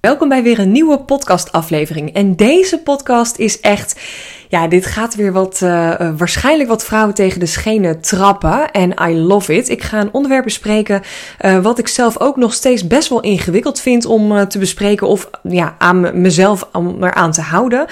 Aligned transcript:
Welkom 0.00 0.28
bij 0.28 0.42
weer 0.42 0.58
een 0.58 0.72
nieuwe 0.72 0.98
podcastaflevering. 0.98 2.14
En 2.14 2.36
deze 2.36 2.78
podcast 2.78 3.38
is 3.38 3.60
echt. 3.60 4.00
Ja, 4.48 4.68
dit 4.68 4.86
gaat 4.86 5.14
weer 5.14 5.32
wat. 5.32 5.60
Uh, 5.64 6.10
waarschijnlijk 6.16 6.68
wat 6.68 6.84
vrouwen 6.84 7.14
tegen 7.14 7.40
de 7.40 7.46
schenen 7.46 8.00
trappen. 8.00 8.70
En 8.70 8.94
I 9.10 9.16
love 9.16 9.54
it. 9.54 9.68
Ik 9.68 9.82
ga 9.82 10.00
een 10.00 10.12
onderwerp 10.12 10.44
bespreken. 10.44 11.02
Uh, 11.40 11.58
wat 11.58 11.78
ik 11.78 11.88
zelf 11.88 12.20
ook 12.20 12.36
nog 12.36 12.52
steeds 12.52 12.86
best 12.86 13.08
wel 13.08 13.20
ingewikkeld 13.20 13.80
vind 13.80 14.04
om 14.04 14.48
te 14.48 14.58
bespreken. 14.58 15.08
Of 15.08 15.30
ja, 15.42 15.74
aan 15.78 16.20
mezelf 16.20 16.68
om 16.72 17.04
eraan 17.04 17.32
te 17.32 17.42
houden. 17.42 17.86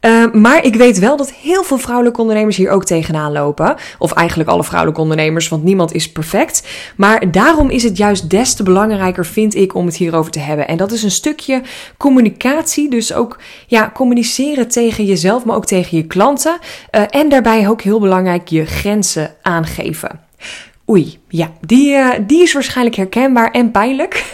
Uh, 0.00 0.32
maar 0.32 0.64
ik 0.64 0.74
weet 0.74 0.98
wel 0.98 1.16
dat 1.16 1.32
heel 1.32 1.62
veel 1.62 1.78
vrouwelijke 1.78 2.20
ondernemers 2.20 2.56
hier 2.56 2.70
ook 2.70 2.84
tegenaan 2.84 3.32
lopen. 3.32 3.76
Of 3.98 4.12
eigenlijk 4.12 4.48
alle 4.48 4.64
vrouwelijke 4.64 5.00
ondernemers, 5.00 5.48
want 5.48 5.64
niemand 5.64 5.92
is 5.92 6.12
perfect. 6.12 6.68
Maar 6.96 7.30
daarom 7.30 7.70
is 7.70 7.82
het 7.82 7.96
juist 7.96 8.30
des 8.30 8.54
te 8.54 8.62
belangrijker, 8.62 9.26
vind 9.26 9.54
ik, 9.54 9.74
om 9.74 9.86
het 9.86 9.96
hierover 9.96 10.30
te 10.30 10.38
hebben. 10.38 10.68
En 10.68 10.76
dat 10.76 10.92
is 10.92 11.02
een 11.02 11.10
stukje 11.10 11.62
communicatie. 11.96 12.90
Dus 12.90 13.12
ook 13.12 13.38
ja, 13.66 13.90
communiceren 13.94 14.68
tegen 14.68 15.04
jezelf, 15.04 15.44
maar 15.44 15.56
ook 15.56 15.66
tegen 15.66 15.96
je 15.96 16.06
klanten. 16.06 16.58
Uh, 16.90 17.02
en 17.10 17.28
daarbij 17.28 17.68
ook 17.68 17.82
heel 17.82 18.00
belangrijk 18.00 18.48
je 18.48 18.64
grenzen 18.64 19.34
aangeven. 19.42 20.20
Oei, 20.90 21.18
ja, 21.36 21.50
die, 21.60 21.92
uh, 21.92 22.08
die 22.26 22.42
is 22.42 22.52
waarschijnlijk 22.52 22.96
herkenbaar 22.96 23.50
en 23.50 23.70
pijnlijk. 23.70 24.32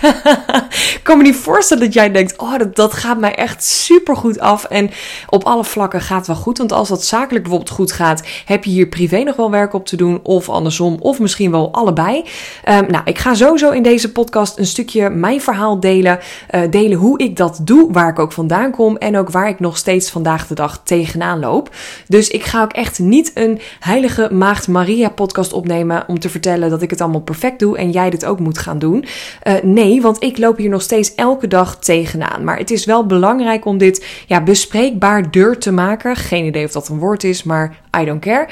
ik 0.73 1.01
kan 1.03 1.17
me 1.17 1.23
niet 1.23 1.37
voorstellen 1.37 1.85
dat 1.85 1.93
jij 1.95 2.11
denkt: 2.11 2.37
oh, 2.37 2.59
dat, 2.59 2.77
dat 2.77 2.93
gaat 2.93 3.19
mij 3.19 3.35
echt 3.35 3.65
super 3.65 4.17
goed 4.17 4.41
af. 4.41 4.65
En 4.65 4.91
op 5.29 5.45
alle 5.45 5.65
vlakken 5.65 6.01
gaat 6.01 6.19
het 6.19 6.27
wel 6.27 6.37
goed. 6.37 6.59
Want 6.59 6.73
als 6.73 6.89
dat 6.89 7.05
zakelijk 7.05 7.45
bijvoorbeeld 7.45 7.77
goed 7.77 7.93
gaat, 7.93 8.23
heb 8.45 8.65
je 8.65 8.71
hier 8.71 8.87
privé 8.87 9.19
nog 9.19 9.37
wel 9.37 9.51
werk 9.51 9.73
op 9.73 9.87
te 9.87 9.97
doen. 9.97 10.21
Of 10.23 10.49
andersom, 10.49 10.97
of 11.01 11.19
misschien 11.19 11.51
wel 11.51 11.73
allebei. 11.73 12.25
Um, 12.69 12.87
nou, 12.91 13.03
ik 13.05 13.19
ga 13.19 13.35
sowieso 13.35 13.71
in 13.71 13.83
deze 13.83 14.13
podcast 14.13 14.59
een 14.59 14.67
stukje 14.67 15.11
mijn 15.11 15.41
verhaal 15.41 15.81
delen. 15.81 16.19
Uh, 16.51 16.61
delen 16.71 16.99
hoe 16.99 17.19
ik 17.19 17.37
dat 17.37 17.61
doe, 17.63 17.93
waar 17.93 18.09
ik 18.09 18.19
ook 18.19 18.33
vandaan 18.33 18.71
kom. 18.71 18.97
En 18.97 19.17
ook 19.17 19.31
waar 19.31 19.49
ik 19.49 19.61
nog 19.61 19.77
steeds 19.77 20.11
vandaag 20.11 20.47
de 20.47 20.55
dag 20.55 20.81
tegenaan 20.85 21.41
loop. 21.41 21.75
Dus 22.09 22.29
ik 22.29 22.45
ga 22.45 22.63
ook 22.63 22.73
echt 22.73 22.99
niet 22.99 23.31
een 23.35 23.61
Heilige 23.81 24.29
Maagd 24.33 24.69
Maria 24.69 25.09
podcast 25.09 25.53
opnemen 25.53 26.05
om 26.07 26.19
te 26.19 26.29
vertellen 26.29 26.71
dat 26.71 26.83
ik 26.83 26.91
het 26.93 27.01
allemaal 27.01 27.21
perfect 27.21 27.59
doe 27.59 27.79
en 27.79 27.91
jij 27.91 28.11
dit 28.11 28.25
ook 28.25 28.39
moet 28.39 28.59
gaan 28.59 28.79
doen. 28.79 29.05
Uh, 29.45 29.55
nee, 29.63 30.03
want 30.03 30.23
ik 30.23 30.39
loop 30.39 30.57
hier 30.57 30.69
nog 30.69 30.83
steeds 30.83 31.15
elke 31.15 31.47
dag 31.47 31.79
tegenaan. 31.79 32.45
Maar 32.45 32.59
het 32.59 32.71
is 32.71 32.85
wel 32.85 33.07
belangrijk 33.07 33.65
om 33.65 33.79
dit 33.79 34.07
ja, 34.27 34.43
bespreekbaar 34.43 35.31
deur 35.31 35.59
te 35.59 35.73
maken. 35.73 36.17
Geen 36.17 36.45
idee 36.45 36.65
of 36.65 36.73
dat 36.73 36.89
een 36.89 36.99
woord 36.99 37.25
is, 37.25 37.43
maar 37.43 37.81
I 38.01 38.05
don't 38.05 38.21
care. 38.21 38.49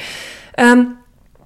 Um, 0.61 0.99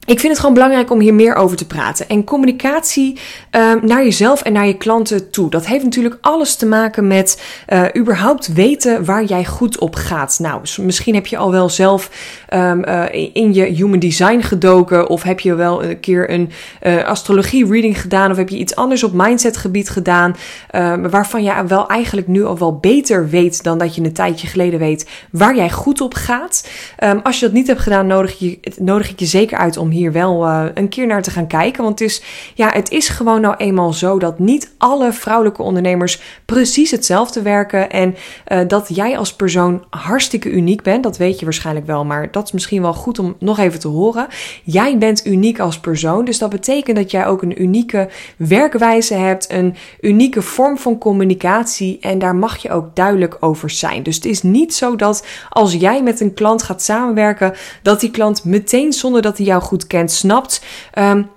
ik 0.06 0.20
vind 0.20 0.32
het 0.32 0.38
gewoon 0.38 0.54
belangrijk 0.54 0.90
om 0.90 1.00
hier 1.00 1.14
meer 1.14 1.34
over 1.34 1.56
te 1.56 1.66
praten. 1.66 2.08
En 2.08 2.24
communicatie 2.24 3.18
uh, 3.50 3.72
naar 3.82 4.04
jezelf 4.04 4.42
en 4.42 4.52
naar 4.52 4.66
je 4.66 4.76
klanten 4.76 5.30
toe. 5.30 5.50
Dat 5.50 5.66
heeft 5.66 5.84
natuurlijk 5.84 6.18
alles 6.20 6.56
te 6.56 6.66
maken 6.66 7.06
met 7.06 7.42
uh, 7.68 7.84
überhaupt 7.96 8.52
weten 8.52 9.04
waar 9.04 9.24
jij 9.24 9.44
goed 9.44 9.78
op 9.78 9.94
gaat. 9.94 10.38
Nou, 10.38 10.60
misschien 10.80 11.14
heb 11.14 11.26
je 11.26 11.36
al 11.36 11.50
wel 11.50 11.68
zelf 11.68 12.10
um, 12.54 12.84
uh, 12.88 13.04
in 13.32 13.54
je 13.54 13.64
human 13.64 13.98
design 13.98 14.40
gedoken. 14.40 15.08
Of 15.08 15.22
heb 15.22 15.40
je 15.40 15.54
wel 15.54 15.84
een 15.84 16.00
keer 16.00 16.30
een 16.30 16.50
astrologie 17.04 17.66
reading 17.66 18.00
gedaan. 18.00 18.30
Of 18.30 18.36
heb 18.36 18.48
je 18.48 18.56
iets 18.56 18.76
anders 18.76 19.02
op 19.02 19.12
mindset 19.14 19.56
gebied 19.56 19.90
gedaan. 19.90 20.36
waarvan 21.10 21.42
je 21.42 21.64
wel 21.66 21.88
eigenlijk 21.88 22.26
nu 22.26 22.44
al 22.44 22.58
wel 22.58 22.78
beter 22.78 23.28
weet 23.28 23.62
dan 23.62 23.78
dat 23.78 23.94
je 23.94 24.02
een 24.02 24.12
tijdje 24.12 24.46
geleden 24.46 24.78
weet 24.78 25.08
waar 25.30 25.56
jij 25.56 25.70
goed 25.70 26.00
op 26.00 26.14
gaat. 26.14 26.68
Als 27.22 27.38
je 27.38 27.44
dat 27.44 27.54
niet 27.54 27.66
hebt 27.66 27.80
gedaan, 27.80 28.06
nodig, 28.06 28.38
je, 28.38 28.58
nodig 28.78 29.10
ik 29.10 29.18
je 29.18 29.26
zeker 29.26 29.58
uit 29.58 29.76
om 29.76 29.90
hier 29.94 30.12
wel 30.12 30.46
uh, 30.46 30.64
een 30.74 30.88
keer 30.88 31.06
naar 31.06 31.22
te 31.22 31.30
gaan 31.30 31.46
kijken. 31.46 31.82
Want 31.82 31.98
het 31.98 32.08
is, 32.08 32.22
ja, 32.54 32.70
het 32.72 32.90
is 32.90 33.08
gewoon 33.08 33.40
nou 33.40 33.54
eenmaal 33.56 33.92
zo 33.92 34.18
dat 34.18 34.38
niet 34.38 34.74
alle 34.78 35.12
vrouwelijke 35.12 35.62
ondernemers 35.62 36.22
precies 36.44 36.90
hetzelfde 36.90 37.42
werken. 37.42 37.90
En 37.90 38.14
uh, 38.48 38.60
dat 38.66 38.88
jij 38.88 39.18
als 39.18 39.34
persoon 39.34 39.84
hartstikke 39.90 40.50
uniek 40.50 40.82
bent. 40.82 41.02
Dat 41.02 41.16
weet 41.16 41.38
je 41.38 41.44
waarschijnlijk 41.44 41.86
wel, 41.86 42.04
maar 42.04 42.30
dat 42.30 42.44
is 42.44 42.52
misschien 42.52 42.82
wel 42.82 42.94
goed 42.94 43.18
om 43.18 43.36
nog 43.38 43.58
even 43.58 43.80
te 43.80 43.88
horen. 43.88 44.26
Jij 44.64 44.98
bent 44.98 45.26
uniek 45.26 45.60
als 45.60 45.80
persoon. 45.80 46.24
Dus 46.24 46.38
dat 46.38 46.50
betekent 46.50 46.96
dat 46.96 47.10
jij 47.10 47.26
ook 47.26 47.42
een 47.42 47.62
unieke 47.62 48.08
werkwijze 48.36 49.14
hebt. 49.14 49.52
Een 49.52 49.74
unieke 50.00 50.42
vorm 50.42 50.78
van 50.78 50.98
communicatie. 50.98 51.98
En 52.00 52.18
daar 52.18 52.36
mag 52.36 52.56
je 52.56 52.70
ook 52.70 52.96
duidelijk 52.96 53.36
over 53.40 53.70
zijn. 53.70 54.02
Dus 54.02 54.14
het 54.14 54.24
is 54.24 54.42
niet 54.42 54.74
zo 54.74 54.96
dat 54.96 55.26
als 55.50 55.72
jij 55.72 56.02
met 56.02 56.20
een 56.20 56.34
klant 56.34 56.62
gaat 56.62 56.82
samenwerken, 56.82 57.54
dat 57.82 58.00
die 58.00 58.10
klant 58.10 58.44
meteen 58.44 58.92
zonder 58.92 59.22
dat 59.22 59.36
hij 59.36 59.46
jou 59.46 59.62
goed 59.62 59.83
kent, 59.86 60.12
snapt. 60.12 60.64
Um, 60.98 61.30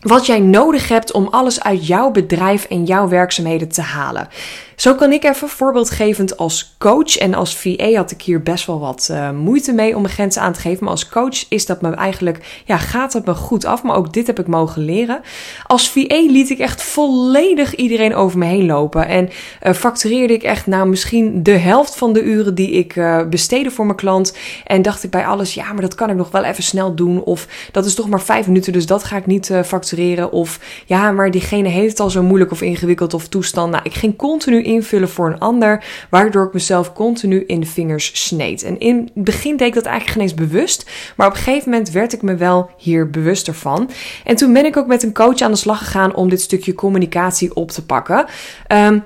wat 0.00 0.26
jij 0.26 0.40
nodig 0.40 0.88
hebt 0.88 1.12
om 1.12 1.28
alles 1.30 1.62
uit 1.62 1.86
jouw 1.86 2.10
bedrijf 2.10 2.64
en 2.64 2.84
jouw 2.84 3.08
werkzaamheden 3.08 3.68
te 3.68 3.82
halen. 3.82 4.28
Zo 4.76 4.94
kan 4.94 5.12
ik 5.12 5.24
even 5.24 5.48
voorbeeldgevend 5.48 6.36
als 6.36 6.74
coach 6.78 7.16
en 7.16 7.34
als 7.34 7.56
VA 7.56 7.92
had 7.92 8.10
ik 8.10 8.22
hier 8.22 8.42
best 8.42 8.66
wel 8.66 8.80
wat 8.80 9.08
uh, 9.10 9.30
moeite 9.30 9.72
mee 9.72 9.94
om 9.94 10.02
mijn 10.02 10.14
grenzen 10.14 10.42
aan 10.42 10.52
te 10.52 10.60
geven. 10.60 10.84
Maar 10.84 10.92
als 10.92 11.08
coach 11.08 11.48
is 11.48 11.66
dat 11.66 11.82
me 11.82 11.90
eigenlijk, 11.90 12.62
ja, 12.64 12.76
gaat 12.76 13.12
het 13.12 13.24
me 13.24 13.34
goed 13.34 13.64
af. 13.64 13.82
Maar 13.82 13.96
ook 13.96 14.12
dit 14.12 14.26
heb 14.26 14.38
ik 14.38 14.46
mogen 14.46 14.84
leren. 14.84 15.20
Als 15.66 15.90
VA 15.90 16.26
liet 16.26 16.50
ik 16.50 16.58
echt 16.58 16.82
volledig 16.82 17.74
iedereen 17.74 18.14
over 18.14 18.38
me 18.38 18.44
heen 18.44 18.66
lopen. 18.66 19.08
En 19.08 19.28
uh, 19.62 19.72
factureerde 19.72 20.32
ik 20.32 20.42
echt 20.42 20.66
nou 20.66 20.88
misschien 20.88 21.42
de 21.42 21.56
helft 21.58 21.96
van 21.96 22.12
de 22.12 22.22
uren 22.22 22.54
die 22.54 22.70
ik 22.70 22.96
uh, 22.96 23.22
besteedde 23.30 23.70
voor 23.70 23.84
mijn 23.84 23.96
klant. 23.96 24.36
En 24.64 24.82
dacht 24.82 25.04
ik 25.04 25.10
bij 25.10 25.26
alles, 25.26 25.54
ja, 25.54 25.72
maar 25.72 25.82
dat 25.82 25.94
kan 25.94 26.10
ik 26.10 26.16
nog 26.16 26.30
wel 26.30 26.44
even 26.44 26.62
snel 26.62 26.94
doen. 26.94 27.22
Of 27.22 27.46
dat 27.72 27.84
is 27.84 27.94
toch 27.94 28.08
maar 28.08 28.22
vijf 28.22 28.46
minuten, 28.46 28.72
dus 28.72 28.86
dat 28.86 29.04
ga 29.04 29.16
ik 29.16 29.26
niet 29.26 29.50
factureren. 29.64 30.32
Of 30.32 30.60
ja, 30.86 31.12
maar 31.12 31.30
diegene 31.30 31.68
heeft 31.68 31.90
het 31.90 32.00
al 32.00 32.10
zo 32.10 32.22
moeilijk 32.22 32.50
of 32.50 32.62
ingewikkeld 32.62 33.14
of 33.14 33.28
toestand. 33.28 33.70
Nou, 33.70 33.84
ik 33.84 33.94
ging 33.94 34.16
continu 34.16 34.64
invullen 34.66 35.08
voor 35.08 35.26
een 35.26 35.38
ander, 35.38 35.84
waardoor 36.10 36.46
ik 36.46 36.52
mezelf 36.52 36.92
continu 36.92 37.44
in 37.46 37.60
de 37.60 37.66
vingers 37.66 38.24
sneed. 38.26 38.62
En 38.62 38.78
in 38.78 39.10
het 39.14 39.24
begin 39.24 39.56
deed 39.56 39.68
ik 39.68 39.74
dat 39.74 39.84
eigenlijk 39.84 40.18
geen 40.18 40.28
eens 40.28 40.50
bewust, 40.50 40.90
maar 41.16 41.26
op 41.26 41.32
een 41.32 41.38
gegeven 41.38 41.70
moment 41.70 41.90
werd 41.90 42.12
ik 42.12 42.22
me 42.22 42.34
wel 42.34 42.70
hier 42.76 43.10
bewuster 43.10 43.54
van. 43.54 43.90
En 44.24 44.36
toen 44.36 44.52
ben 44.52 44.64
ik 44.64 44.76
ook 44.76 44.86
met 44.86 45.02
een 45.02 45.12
coach 45.12 45.40
aan 45.40 45.50
de 45.50 45.56
slag 45.56 45.78
gegaan 45.78 46.14
om 46.14 46.28
dit 46.28 46.40
stukje 46.40 46.74
communicatie 46.74 47.54
op 47.54 47.70
te 47.70 47.84
pakken. 47.84 48.26
Um, 48.72 49.04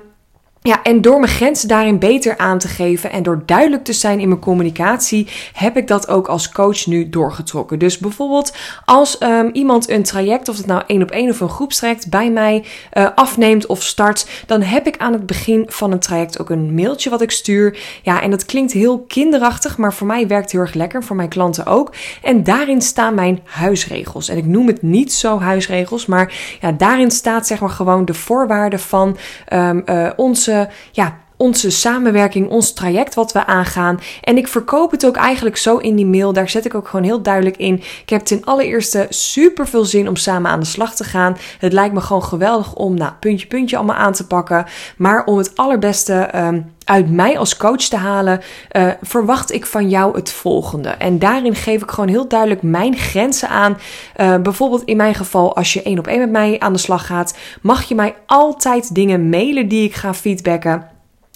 ja, 0.63 0.83
en 0.83 1.01
door 1.01 1.19
mijn 1.19 1.31
grenzen 1.31 1.67
daarin 1.67 1.99
beter 1.99 2.37
aan 2.37 2.57
te 2.57 2.67
geven 2.67 3.11
en 3.11 3.23
door 3.23 3.43
duidelijk 3.45 3.83
te 3.83 3.93
zijn 3.93 4.19
in 4.19 4.27
mijn 4.27 4.39
communicatie, 4.39 5.27
heb 5.53 5.77
ik 5.77 5.87
dat 5.87 6.07
ook 6.07 6.27
als 6.27 6.51
coach 6.51 6.85
nu 6.85 7.09
doorgetrokken. 7.09 7.79
Dus 7.79 7.97
bijvoorbeeld 7.97 8.53
als 8.85 9.21
um, 9.21 9.49
iemand 9.53 9.89
een 9.89 10.03
traject, 10.03 10.49
of 10.49 10.57
het 10.57 10.65
nou 10.65 10.83
één 10.87 11.01
op 11.01 11.11
één 11.11 11.29
of 11.29 11.39
een 11.39 11.49
groepstraject, 11.49 12.09
bij 12.09 12.31
mij 12.31 12.63
uh, 12.93 13.07
afneemt 13.15 13.65
of 13.65 13.83
start, 13.83 14.27
dan 14.45 14.61
heb 14.61 14.87
ik 14.87 14.97
aan 14.97 15.13
het 15.13 15.25
begin 15.25 15.65
van 15.67 15.91
een 15.91 15.99
traject 15.99 16.39
ook 16.39 16.49
een 16.49 16.73
mailtje 16.73 17.09
wat 17.09 17.21
ik 17.21 17.31
stuur. 17.31 17.79
Ja, 18.03 18.21
en 18.21 18.31
dat 18.31 18.45
klinkt 18.45 18.71
heel 18.71 18.99
kinderachtig, 18.99 19.77
maar 19.77 19.93
voor 19.93 20.07
mij 20.07 20.27
werkt 20.27 20.51
heel 20.51 20.61
erg 20.61 20.73
lekker, 20.73 21.03
voor 21.03 21.15
mijn 21.15 21.29
klanten 21.29 21.65
ook. 21.65 21.93
En 22.21 22.43
daarin 22.43 22.81
staan 22.81 23.15
mijn 23.15 23.39
huisregels. 23.43 24.29
En 24.29 24.37
ik 24.37 24.45
noem 24.45 24.67
het 24.67 24.81
niet 24.81 25.13
zo 25.13 25.39
huisregels, 25.39 26.05
maar 26.05 26.33
ja, 26.61 26.71
daarin 26.71 27.11
staat 27.11 27.47
zeg 27.47 27.59
maar 27.59 27.69
gewoon 27.69 28.05
de 28.05 28.13
voorwaarden 28.13 28.79
van 28.79 29.17
um, 29.53 29.83
uh, 29.85 30.09
onze 30.15 30.49
ja, 30.95 31.19
onze 31.41 31.69
samenwerking, 31.69 32.49
ons 32.49 32.73
traject 32.73 33.13
wat 33.13 33.31
we 33.31 33.45
aangaan. 33.45 33.99
En 34.21 34.37
ik 34.37 34.47
verkoop 34.47 34.91
het 34.91 35.05
ook 35.05 35.15
eigenlijk 35.15 35.57
zo 35.57 35.77
in 35.77 35.95
die 35.95 36.05
mail. 36.05 36.33
Daar 36.33 36.49
zet 36.49 36.65
ik 36.65 36.75
ook 36.75 36.87
gewoon 36.87 37.05
heel 37.05 37.21
duidelijk 37.21 37.57
in. 37.57 37.73
Ik 38.01 38.09
heb 38.09 38.21
ten 38.21 38.43
allereerste 38.43 39.05
super 39.09 39.67
veel 39.67 39.85
zin 39.85 40.07
om 40.07 40.15
samen 40.15 40.51
aan 40.51 40.59
de 40.59 40.65
slag 40.65 40.95
te 40.95 41.03
gaan. 41.03 41.37
Het 41.59 41.73
lijkt 41.73 41.93
me 41.93 42.01
gewoon 42.01 42.23
geweldig 42.23 42.75
om, 42.75 42.93
nou, 42.93 43.11
puntje, 43.19 43.47
puntje 43.47 43.77
allemaal 43.77 43.95
aan 43.95 44.13
te 44.13 44.27
pakken. 44.27 44.65
Maar 44.97 45.25
om 45.25 45.37
het 45.37 45.57
allerbeste 45.57 46.29
um, 46.35 46.73
uit 46.85 47.11
mij 47.11 47.37
als 47.37 47.57
coach 47.57 47.81
te 47.81 47.97
halen, 47.97 48.41
uh, 48.71 48.91
verwacht 49.01 49.51
ik 49.51 49.65
van 49.65 49.89
jou 49.89 50.15
het 50.15 50.31
volgende. 50.31 50.89
En 50.89 51.19
daarin 51.19 51.55
geef 51.55 51.81
ik 51.81 51.91
gewoon 51.91 52.09
heel 52.09 52.27
duidelijk 52.27 52.61
mijn 52.61 52.97
grenzen 52.97 53.49
aan. 53.49 53.77
Uh, 54.17 54.37
bijvoorbeeld 54.37 54.83
in 54.83 54.97
mijn 54.97 55.15
geval, 55.15 55.55
als 55.55 55.73
je 55.73 55.81
één 55.81 55.99
op 55.99 56.07
één 56.07 56.19
met 56.19 56.31
mij 56.31 56.59
aan 56.59 56.73
de 56.73 56.79
slag 56.79 57.05
gaat, 57.05 57.37
mag 57.61 57.83
je 57.83 57.95
mij 57.95 58.15
altijd 58.25 58.95
dingen 58.95 59.29
mailen 59.29 59.67
die 59.67 59.83
ik 59.83 59.95
ga 59.95 60.13
feedbacken. 60.13 60.90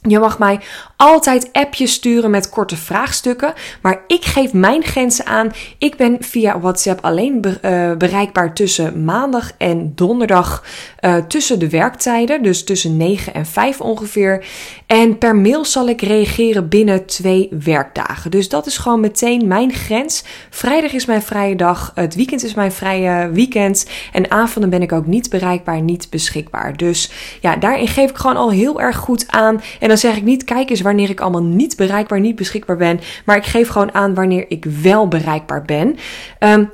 Je 0.07 0.19
mag 0.19 0.39
mij 0.39 0.61
altijd 0.97 1.49
appjes 1.51 1.93
sturen 1.93 2.31
met 2.31 2.49
korte 2.49 2.77
vraagstukken, 2.77 3.53
maar 3.81 4.03
ik 4.07 4.25
geef 4.25 4.53
mijn 4.53 4.83
grenzen 4.83 5.25
aan. 5.25 5.51
Ik 5.77 5.95
ben 5.95 6.17
via 6.19 6.59
WhatsApp 6.59 7.03
alleen 7.03 7.43
uh, 7.45 7.93
bereikbaar 7.93 8.53
tussen 8.53 9.03
maandag 9.03 9.51
en 9.57 9.91
donderdag 9.95 10.63
uh, 11.01 11.15
tussen 11.17 11.59
de 11.59 11.69
werktijden, 11.69 12.43
dus 12.43 12.63
tussen 12.63 12.97
9 12.97 13.33
en 13.33 13.45
5 13.45 13.81
ongeveer. 13.81 14.45
En 14.85 15.17
per 15.17 15.35
mail 15.35 15.65
zal 15.65 15.87
ik 15.87 16.01
reageren 16.01 16.69
binnen 16.69 17.05
twee 17.05 17.49
werkdagen. 17.63 18.31
Dus 18.31 18.49
dat 18.49 18.65
is 18.65 18.77
gewoon 18.77 18.99
meteen 18.99 19.47
mijn 19.47 19.73
grens. 19.73 20.23
Vrijdag 20.49 20.93
is 20.93 21.05
mijn 21.05 21.21
vrije 21.21 21.55
dag, 21.55 21.91
het 21.95 22.15
weekend 22.15 22.43
is 22.43 22.53
mijn 22.53 22.71
vrije 22.71 23.29
weekend 23.29 23.85
en 24.11 24.31
avonden 24.31 24.69
ben 24.69 24.81
ik 24.81 24.91
ook 24.91 25.05
niet 25.05 25.29
bereikbaar, 25.29 25.81
niet 25.81 26.09
beschikbaar. 26.09 26.77
Dus 26.77 27.11
ja, 27.41 27.55
daarin 27.55 27.87
geef 27.87 28.09
ik 28.09 28.17
gewoon 28.17 28.37
al 28.37 28.51
heel 28.51 28.81
erg 28.81 28.97
goed 28.97 29.25
aan. 29.27 29.61
En 29.79 29.87
dan 29.87 29.97
zeg 29.97 30.15
ik 30.17 30.23
niet, 30.23 30.43
kijk 30.43 30.69
eens 30.69 30.81
wanneer 30.85 31.09
ik 31.09 31.19
allemaal 31.19 31.43
niet 31.43 31.75
bereikbaar, 31.75 32.19
niet 32.19 32.35
beschikbaar 32.35 32.77
ben. 32.77 32.99
Maar 33.25 33.37
ik 33.37 33.45
geef 33.45 33.67
gewoon 33.67 33.93
aan 33.93 34.13
wanneer 34.13 34.45
ik 34.47 34.65
wel 34.65 35.07
bereikbaar 35.07 35.61
ben. 35.61 35.95
Um, 36.39 36.71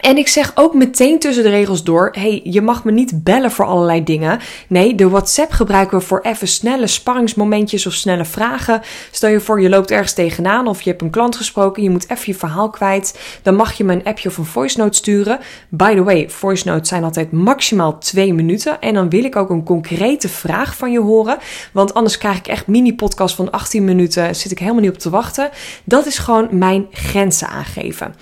En 0.00 0.16
ik 0.16 0.28
zeg 0.28 0.52
ook 0.54 0.74
meteen 0.74 1.18
tussen 1.18 1.42
de 1.42 1.50
regels 1.50 1.84
door: 1.84 2.08
hey, 2.12 2.40
je 2.44 2.60
mag 2.60 2.84
me 2.84 2.92
niet 2.92 3.24
bellen 3.24 3.50
voor 3.50 3.64
allerlei 3.64 4.04
dingen. 4.04 4.40
Nee, 4.68 4.94
de 4.94 5.08
WhatsApp 5.08 5.52
gebruiken 5.52 5.98
we 5.98 6.04
voor 6.04 6.20
even 6.20 6.48
snelle 6.48 6.86
sparringsmomentjes 6.86 7.86
of 7.86 7.92
snelle 7.92 8.24
vragen. 8.24 8.80
Stel 9.10 9.30
je 9.30 9.40
voor, 9.40 9.60
je 9.60 9.68
loopt 9.68 9.90
ergens 9.90 10.12
tegenaan 10.12 10.66
of 10.66 10.82
je 10.82 10.90
hebt 10.90 11.02
een 11.02 11.10
klant 11.10 11.36
gesproken, 11.36 11.82
je 11.82 11.90
moet 11.90 12.10
even 12.10 12.24
je 12.26 12.34
verhaal 12.34 12.70
kwijt. 12.70 13.38
Dan 13.42 13.54
mag 13.54 13.72
je 13.72 13.84
me 13.84 13.92
een 13.92 14.04
appje 14.04 14.28
of 14.28 14.36
een 14.36 14.44
voice 14.44 14.78
note 14.78 14.96
sturen. 14.96 15.38
By 15.68 15.94
the 15.94 16.02
way, 16.02 16.30
voice 16.30 16.68
notes 16.68 16.88
zijn 16.88 17.04
altijd 17.04 17.32
maximaal 17.32 17.98
twee 17.98 18.34
minuten. 18.34 18.80
En 18.80 18.94
dan 18.94 19.08
wil 19.08 19.24
ik 19.24 19.36
ook 19.36 19.50
een 19.50 19.64
concrete 19.64 20.28
vraag 20.28 20.76
van 20.76 20.92
je 20.92 21.00
horen. 21.00 21.38
Want 21.72 21.94
anders 21.94 22.18
krijg 22.18 22.38
ik 22.38 22.46
echt 22.46 22.66
mini-podcast 22.66 23.34
van 23.34 23.50
18 23.50 23.84
minuten. 23.84 24.36
Zit 24.36 24.50
ik 24.50 24.58
helemaal 24.58 24.80
niet 24.80 24.90
op 24.90 24.98
te 24.98 25.10
wachten. 25.10 25.50
Dat 25.84 26.06
is 26.06 26.18
gewoon 26.18 26.48
mijn 26.50 26.86
grenzen 26.90 27.48
aangeven. 27.48 28.14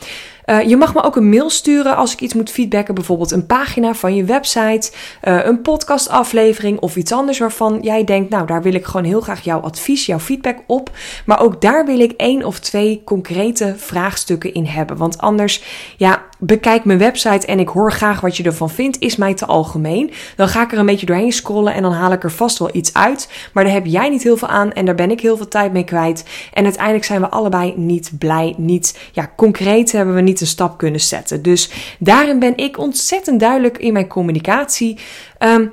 Uh, 0.50 0.62
je 0.62 0.77
mag 0.77 0.95
me 0.95 1.03
ook 1.03 1.17
een 1.17 1.29
mail 1.29 1.50
sturen 1.50 1.97
als 1.97 2.12
ik 2.12 2.21
iets 2.21 2.35
moet 2.35 2.50
feedbacken. 2.50 2.95
Bijvoorbeeld 2.95 3.31
een 3.31 3.47
pagina 3.47 3.95
van 3.95 4.15
je 4.15 4.25
website, 4.25 4.91
uh, 5.25 5.45
een 5.45 5.62
podcastaflevering 5.62 6.79
of 6.79 6.97
iets 6.97 7.12
anders 7.12 7.39
waarvan 7.39 7.79
jij 7.83 8.05
denkt, 8.05 8.31
nou 8.31 8.47
daar 8.47 8.62
wil 8.62 8.75
ik 8.75 8.85
gewoon 8.85 9.05
heel 9.05 9.21
graag 9.21 9.41
jouw 9.41 9.61
advies, 9.61 10.06
jouw 10.06 10.19
feedback 10.19 10.59
op. 10.67 10.91
Maar 11.27 11.41
ook 11.41 11.61
daar 11.61 11.87
wil 11.87 12.00
ik 12.00 12.12
één 12.12 12.45
of 12.45 12.59
twee 12.59 13.03
concrete 13.05 13.75
vraagstukken 13.77 14.55
in 14.55 14.65
hebben. 14.65 14.97
Want 14.97 15.19
anders, 15.19 15.62
ja, 15.97 16.23
bekijk 16.38 16.85
mijn 16.85 16.99
website 16.99 17.46
en 17.46 17.58
ik 17.58 17.69
hoor 17.69 17.93
graag 17.93 18.20
wat 18.20 18.37
je 18.37 18.43
ervan 18.43 18.70
vindt, 18.70 19.00
is 19.00 19.17
mij 19.17 19.35
te 19.35 19.46
algemeen. 19.46 20.11
Dan 20.37 20.49
ga 20.49 20.62
ik 20.62 20.73
er 20.73 20.79
een 20.79 20.87
beetje 20.87 21.06
doorheen 21.06 21.32
scrollen 21.32 21.75
en 21.75 21.82
dan 21.82 21.93
haal 21.93 22.12
ik 22.12 22.25
er 22.25 22.31
vast 22.31 22.58
wel 22.58 22.70
iets 22.73 22.94
uit. 22.94 23.29
Maar 23.52 23.64
daar 23.64 23.73
heb 23.73 23.87
jij 23.87 24.08
niet 24.08 24.23
heel 24.23 24.37
veel 24.37 24.49
aan 24.49 24.73
en 24.73 24.85
daar 24.85 24.94
ben 24.94 25.11
ik 25.11 25.20
heel 25.20 25.37
veel 25.37 25.49
tijd 25.49 25.73
mee 25.73 25.85
kwijt. 25.85 26.25
En 26.52 26.64
uiteindelijk 26.64 27.05
zijn 27.05 27.20
we 27.20 27.29
allebei 27.29 27.75
niet 27.76 28.11
blij, 28.19 28.55
niet 28.56 28.99
ja, 29.12 29.32
concreet 29.37 29.93
hebben 29.93 30.14
we 30.14 30.20
niet 30.20 30.40
een 30.40 30.46
stap 30.46 30.79
kunnen 30.79 31.00
zetten. 31.00 31.43
Dus 31.43 31.70
daarin 31.99 32.38
ben 32.38 32.56
ik 32.56 32.79
ontzettend 32.79 33.40
duidelijk 33.40 33.79
in 33.79 33.93
mijn 33.93 34.06
communicatie. 34.08 34.99
Um, 35.38 35.73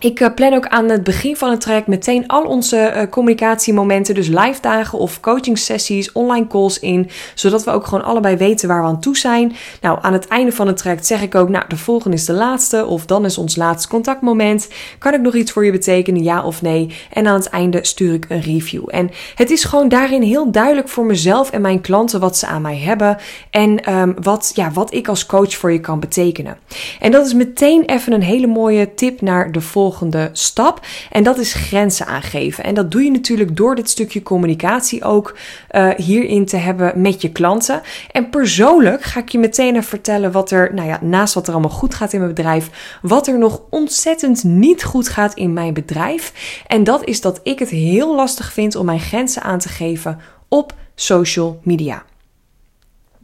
ik 0.00 0.20
eh, 0.20 0.34
plan 0.34 0.54
ook 0.54 0.66
aan 0.66 0.88
het 0.88 1.04
begin 1.04 1.36
van 1.36 1.50
het 1.50 1.60
traject 1.60 1.86
meteen 1.86 2.26
al 2.26 2.42
onze 2.42 2.92
uh, 2.96 3.02
communicatiemomenten, 3.10 4.14
dus 4.14 4.28
live 4.28 4.60
dagen 4.60 4.98
of 4.98 5.20
coaching 5.20 5.58
sessies, 5.58 6.12
online 6.12 6.46
calls 6.46 6.78
in, 6.78 7.10
zodat 7.34 7.64
we 7.64 7.70
ook 7.70 7.86
gewoon 7.86 8.04
allebei 8.04 8.36
weten 8.36 8.68
waar 8.68 8.82
we 8.82 8.88
aan 8.88 9.00
toe 9.00 9.16
zijn. 9.16 9.56
Nou, 9.80 9.98
aan 10.00 10.12
het 10.12 10.28
einde 10.28 10.52
van 10.52 10.66
het 10.66 10.76
traject 10.76 11.06
zeg 11.06 11.22
ik 11.22 11.34
ook, 11.34 11.48
nou, 11.48 11.64
de 11.68 11.76
volgende 11.76 12.16
is 12.16 12.24
de 12.24 12.32
laatste 12.32 12.86
of 12.86 13.06
dan 13.06 13.24
is 13.24 13.38
ons 13.38 13.56
laatste 13.56 13.88
contactmoment. 13.88 14.68
Kan 14.98 15.14
ik 15.14 15.20
nog 15.20 15.34
iets 15.34 15.52
voor 15.52 15.64
je 15.64 15.72
betekenen, 15.72 16.22
ja 16.22 16.44
of 16.44 16.62
nee? 16.62 16.94
En 17.12 17.26
aan 17.26 17.34
het 17.38 17.48
einde 17.48 17.78
stuur 17.84 18.14
ik 18.14 18.26
een 18.28 18.40
review. 18.40 18.84
En 18.86 19.10
het 19.34 19.50
is 19.50 19.64
gewoon 19.64 19.88
daarin 19.88 20.22
heel 20.22 20.50
duidelijk 20.50 20.88
voor 20.88 21.04
mezelf 21.04 21.50
en 21.50 21.60
mijn 21.60 21.80
klanten 21.80 22.20
wat 22.20 22.36
ze 22.36 22.46
aan 22.46 22.62
mij 22.62 22.78
hebben 22.78 23.16
en 23.50 23.92
um, 23.94 24.14
wat, 24.22 24.52
ja, 24.54 24.70
wat 24.70 24.94
ik 24.94 25.08
als 25.08 25.26
coach 25.26 25.54
voor 25.54 25.72
je 25.72 25.80
kan 25.80 26.00
betekenen. 26.00 26.58
En 27.00 27.10
dat 27.10 27.26
is 27.26 27.34
meteen 27.34 27.84
even 27.84 28.12
een 28.12 28.22
hele 28.22 28.46
mooie 28.46 28.94
tip 28.94 29.20
naar 29.20 29.52
de 29.52 29.60
volgende 29.60 29.84
volgende 29.86 30.30
stap. 30.32 30.80
En 31.10 31.22
dat 31.22 31.38
is 31.38 31.52
grenzen 31.52 32.06
aangeven. 32.06 32.64
En 32.64 32.74
dat 32.74 32.90
doe 32.90 33.02
je 33.02 33.10
natuurlijk 33.10 33.56
door 33.56 33.74
dit 33.74 33.90
stukje 33.90 34.22
communicatie 34.22 35.04
ook 35.04 35.36
uh, 35.70 35.88
hierin 35.96 36.46
te 36.46 36.56
hebben 36.56 37.00
met 37.00 37.22
je 37.22 37.32
klanten. 37.32 37.82
En 38.10 38.30
persoonlijk 38.30 39.02
ga 39.02 39.20
ik 39.20 39.28
je 39.28 39.38
meteen 39.38 39.82
vertellen 39.82 40.32
wat 40.32 40.50
er, 40.50 40.74
nou 40.74 40.88
ja, 40.88 40.98
naast 41.02 41.34
wat 41.34 41.46
er 41.46 41.52
allemaal 41.52 41.70
goed 41.70 41.94
gaat 41.94 42.12
in 42.12 42.20
mijn 42.20 42.34
bedrijf, 42.34 42.98
wat 43.02 43.26
er 43.26 43.38
nog 43.38 43.62
ontzettend 43.70 44.44
niet 44.44 44.84
goed 44.84 45.08
gaat 45.08 45.34
in 45.34 45.52
mijn 45.52 45.74
bedrijf. 45.74 46.32
En 46.66 46.84
dat 46.84 47.04
is 47.04 47.20
dat 47.20 47.40
ik 47.42 47.58
het 47.58 47.70
heel 47.70 48.14
lastig 48.14 48.52
vind 48.52 48.76
om 48.76 48.86
mijn 48.86 49.00
grenzen 49.00 49.42
aan 49.42 49.58
te 49.58 49.68
geven 49.68 50.20
op 50.48 50.74
social 50.94 51.60
media. 51.62 52.04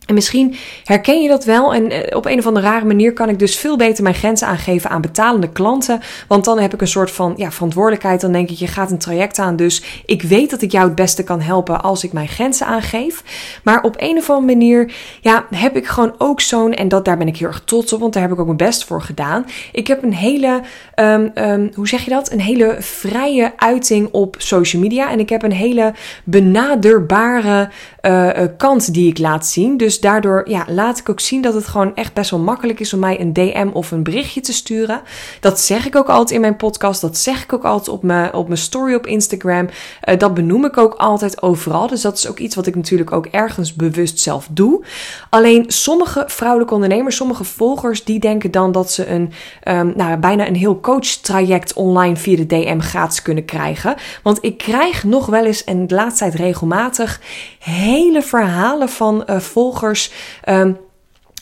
En 0.07 0.15
misschien 0.15 0.55
herken 0.85 1.23
je 1.23 1.29
dat 1.29 1.45
wel. 1.45 1.75
En 1.75 1.91
eh, 1.91 2.17
op 2.17 2.27
een 2.27 2.39
of 2.39 2.47
andere 2.47 2.67
rare 2.67 2.85
manier 2.85 3.13
kan 3.13 3.29
ik 3.29 3.39
dus 3.39 3.57
veel 3.57 3.77
beter 3.77 4.03
mijn 4.03 4.15
grenzen 4.15 4.47
aangeven 4.47 4.91
aan 4.91 5.01
betalende 5.01 5.49
klanten. 5.49 6.01
Want 6.29 6.45
dan 6.45 6.59
heb 6.59 6.75
ik 6.75 6.81
een 6.81 6.87
soort 6.87 7.11
van 7.11 7.35
ja, 7.37 7.51
verantwoordelijkheid. 7.51 8.21
Dan 8.21 8.33
denk 8.33 8.51
ik, 8.51 8.57
je 8.57 8.67
gaat 8.67 8.91
een 8.91 8.99
traject 8.99 9.39
aan. 9.39 9.57
Dus 9.57 10.03
ik 10.07 10.23
weet 10.23 10.51
dat 10.51 10.63
ik 10.63 10.73
jou 10.73 10.87
het 10.87 10.95
beste 10.95 11.23
kan 11.23 11.41
helpen 11.41 11.83
als 11.83 12.05
ik 12.05 12.13
mijn 12.13 12.29
grenzen 12.29 12.67
aangeef. 12.67 13.23
Maar 13.65 13.83
op 13.83 13.95
een 13.99 14.17
of 14.19 14.31
andere 14.31 14.57
manier 14.57 14.93
ja, 15.21 15.47
heb 15.51 15.77
ik 15.77 15.87
gewoon 15.87 16.15
ook 16.19 16.41
zo'n. 16.41 16.73
En 16.73 16.89
dat, 16.89 17.05
daar 17.05 17.19
ben 17.19 17.29
ik 17.29 17.37
heel 17.37 17.49
erg 17.49 17.63
trots 17.65 17.93
op. 17.93 18.01
Want 18.01 18.13
daar 18.13 18.23
heb 18.23 18.33
ik 18.33 18.39
ook 18.39 18.47
mijn 18.47 18.57
best 18.57 18.85
voor 18.85 19.03
gedaan. 19.03 19.47
Ik 19.73 19.87
heb 19.87 20.03
een 20.03 20.15
hele, 20.15 20.61
um, 20.97 21.31
um, 21.35 21.71
hoe 21.75 21.89
zeg 21.89 22.05
je 22.05 22.11
dat? 22.11 22.33
Een 22.33 22.41
hele 22.41 22.77
vrije 22.79 23.53
uiting 23.57 24.09
op 24.13 24.37
social 24.39 24.83
media. 24.83 25.11
En 25.11 25.21
ik 25.21 25.29
heb 25.29 25.43
een 25.43 25.53
hele 25.53 25.95
benaderbare 26.25 27.71
uh, 28.03 28.31
kant 28.57 28.95
die 28.95 29.09
ik 29.09 29.19
laat 29.19 29.47
zien. 29.47 29.77
Dus 29.77 30.01
daardoor 30.01 30.49
ja, 30.49 30.65
laat 30.69 30.99
ik 30.99 31.09
ook 31.09 31.21
zien 31.21 31.43
dat 31.43 31.55
het 31.55 31.67
gewoon 31.67 31.95
echt 31.95 32.15
best 32.15 32.31
wel 32.31 32.41
makkelijk 32.41 32.81
is 32.81 32.93
om 32.93 33.01
mij 33.01 33.21
een 33.21 33.33
DM 33.33 33.69
of 33.73 33.91
een 33.91 34.03
berichtje 34.03 34.41
te 34.41 34.53
sturen. 34.53 35.01
Dat 35.41 35.61
zeg 35.61 35.87
ik 35.87 35.97
ook 35.97 36.09
altijd 36.09 36.31
in 36.31 36.41
mijn 36.41 36.57
podcast. 36.57 37.01
Dat 37.01 37.19
zeg 37.19 37.43
ik 37.43 37.53
ook 37.53 37.65
altijd 37.65 37.89
op 37.89 38.03
mijn, 38.03 38.35
op 38.35 38.47
mijn 38.47 38.61
story 38.61 38.95
op 38.95 39.07
Instagram. 39.07 39.69
Uh, 40.09 40.19
dat 40.19 40.35
benoem 40.35 40.65
ik 40.65 40.77
ook 40.77 40.95
altijd 40.95 41.43
overal. 41.43 41.87
Dus 41.87 42.01
dat 42.01 42.17
is 42.17 42.29
ook 42.29 42.39
iets 42.39 42.55
wat 42.55 42.67
ik 42.67 42.75
natuurlijk 42.75 43.13
ook 43.13 43.27
ergens 43.27 43.75
bewust 43.75 44.21
zelf 44.21 44.49
doe. 44.51 44.85
Alleen 45.31 45.65
sommige 45.67 46.25
vrouwelijke 46.27 46.75
ondernemers, 46.75 47.17
sommige 47.17 47.45
volgers, 47.45 48.05
die 48.05 48.21
denken 48.21 48.51
dan 48.51 48.73
dat 48.73 48.93
ze 48.93 49.09
een 49.09 49.33
um, 49.69 49.93
nou, 49.97 50.17
bijna 50.17 50.47
een 50.47 50.57
heel 50.57 50.81
coach 50.81 51.07
traject 51.07 51.73
online 51.73 52.17
via 52.17 52.37
de 52.37 52.47
DM 52.47 52.79
gratis 52.79 53.23
kunnen 53.23 53.45
krijgen. 53.45 53.95
Want 54.23 54.39
ik 54.41 54.59
krijg 54.59 55.05
nog 55.05 55.27
wel 55.27 55.45
eens 55.45 55.65
en 55.65 55.87
de 55.87 55.95
laatste 55.95 56.25
tijd 56.25 56.35
regelmatig 56.35 57.21
hele 57.63 58.23
verhalen 58.23 58.89
van 58.89 59.25
uh, 59.27 59.39
volgers. 59.39 60.13
Um, 60.49 60.79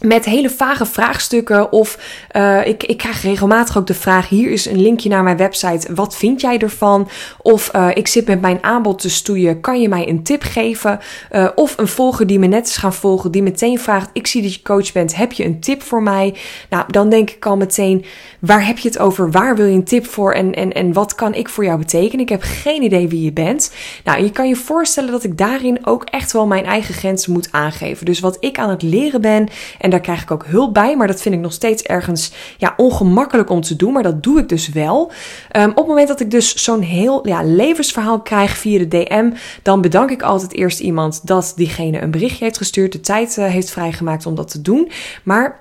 met 0.00 0.24
hele 0.24 0.50
vage 0.50 0.86
vraagstukken. 0.86 1.72
Of 1.72 1.98
uh, 2.36 2.66
ik, 2.66 2.82
ik 2.82 2.96
krijg 2.96 3.22
regelmatig 3.22 3.78
ook 3.78 3.86
de 3.86 3.94
vraag: 3.94 4.28
hier 4.28 4.50
is 4.50 4.66
een 4.66 4.80
linkje 4.80 5.08
naar 5.08 5.22
mijn 5.22 5.36
website. 5.36 5.94
Wat 5.94 6.16
vind 6.16 6.40
jij 6.40 6.58
ervan? 6.58 7.08
Of 7.42 7.74
uh, 7.74 7.88
ik 7.94 8.06
zit 8.06 8.26
met 8.26 8.40
mijn 8.40 8.62
aanbod 8.62 8.98
te 8.98 9.10
stoeien. 9.10 9.60
Kan 9.60 9.80
je 9.80 9.88
mij 9.88 10.08
een 10.08 10.22
tip 10.22 10.42
geven? 10.42 11.00
Uh, 11.32 11.48
of 11.54 11.78
een 11.78 11.88
volger 11.88 12.26
die 12.26 12.38
me 12.38 12.46
net 12.46 12.68
is 12.68 12.76
gaan 12.76 12.94
volgen, 12.94 13.30
die 13.30 13.42
meteen 13.42 13.78
vraagt: 13.78 14.10
Ik 14.12 14.26
zie 14.26 14.42
dat 14.42 14.54
je 14.54 14.62
coach 14.62 14.92
bent. 14.92 15.16
Heb 15.16 15.32
je 15.32 15.44
een 15.44 15.60
tip 15.60 15.82
voor 15.82 16.02
mij? 16.02 16.34
Nou, 16.70 16.84
dan 16.88 17.08
denk 17.08 17.30
ik 17.30 17.46
al 17.46 17.56
meteen: 17.56 18.04
waar 18.40 18.66
heb 18.66 18.78
je 18.78 18.88
het 18.88 18.98
over? 18.98 19.30
Waar 19.30 19.56
wil 19.56 19.66
je 19.66 19.74
een 19.74 19.84
tip 19.84 20.06
voor? 20.06 20.32
En, 20.32 20.54
en, 20.54 20.72
en 20.72 20.92
wat 20.92 21.14
kan 21.14 21.34
ik 21.34 21.48
voor 21.48 21.64
jou 21.64 21.78
betekenen? 21.78 22.20
Ik 22.20 22.28
heb 22.28 22.42
geen 22.42 22.82
idee 22.82 23.08
wie 23.08 23.24
je 23.24 23.32
bent. 23.32 23.74
Nou, 24.04 24.22
je 24.22 24.30
kan 24.30 24.48
je 24.48 24.56
voorstellen 24.56 25.10
dat 25.10 25.24
ik 25.24 25.38
daarin 25.38 25.86
ook 25.86 26.04
echt 26.04 26.32
wel 26.32 26.46
mijn 26.46 26.64
eigen 26.64 26.94
grenzen 26.94 27.32
moet 27.32 27.48
aangeven. 27.50 28.06
Dus 28.06 28.20
wat 28.20 28.36
ik 28.40 28.58
aan 28.58 28.70
het 28.70 28.82
leren 28.82 29.20
ben. 29.20 29.48
En 29.78 29.89
en 29.90 29.96
daar 29.96 30.04
krijg 30.04 30.22
ik 30.22 30.30
ook 30.30 30.46
hulp 30.46 30.74
bij. 30.74 30.96
Maar 30.96 31.06
dat 31.06 31.22
vind 31.22 31.34
ik 31.34 31.40
nog 31.40 31.52
steeds 31.52 31.82
ergens 31.82 32.32
ja, 32.56 32.74
ongemakkelijk 32.76 33.50
om 33.50 33.60
te 33.60 33.76
doen. 33.76 33.92
Maar 33.92 34.02
dat 34.02 34.22
doe 34.22 34.38
ik 34.38 34.48
dus 34.48 34.68
wel. 34.68 35.12
Um, 35.56 35.70
op 35.70 35.76
het 35.76 35.86
moment 35.86 36.08
dat 36.08 36.20
ik 36.20 36.30
dus 36.30 36.54
zo'n 36.54 36.80
heel 36.80 37.28
ja, 37.28 37.42
levensverhaal 37.42 38.20
krijg 38.20 38.56
via 38.56 38.78
de 38.78 38.88
DM. 38.88 39.30
Dan 39.62 39.80
bedank 39.80 40.10
ik 40.10 40.22
altijd 40.22 40.52
eerst 40.52 40.80
iemand 40.80 41.26
dat 41.26 41.52
diegene 41.56 42.00
een 42.00 42.10
berichtje 42.10 42.44
heeft 42.44 42.56
gestuurd. 42.56 42.92
De 42.92 43.00
tijd 43.00 43.36
uh, 43.36 43.44
heeft 43.44 43.70
vrijgemaakt 43.70 44.26
om 44.26 44.34
dat 44.34 44.50
te 44.50 44.62
doen. 44.62 44.90
Maar 45.22 45.60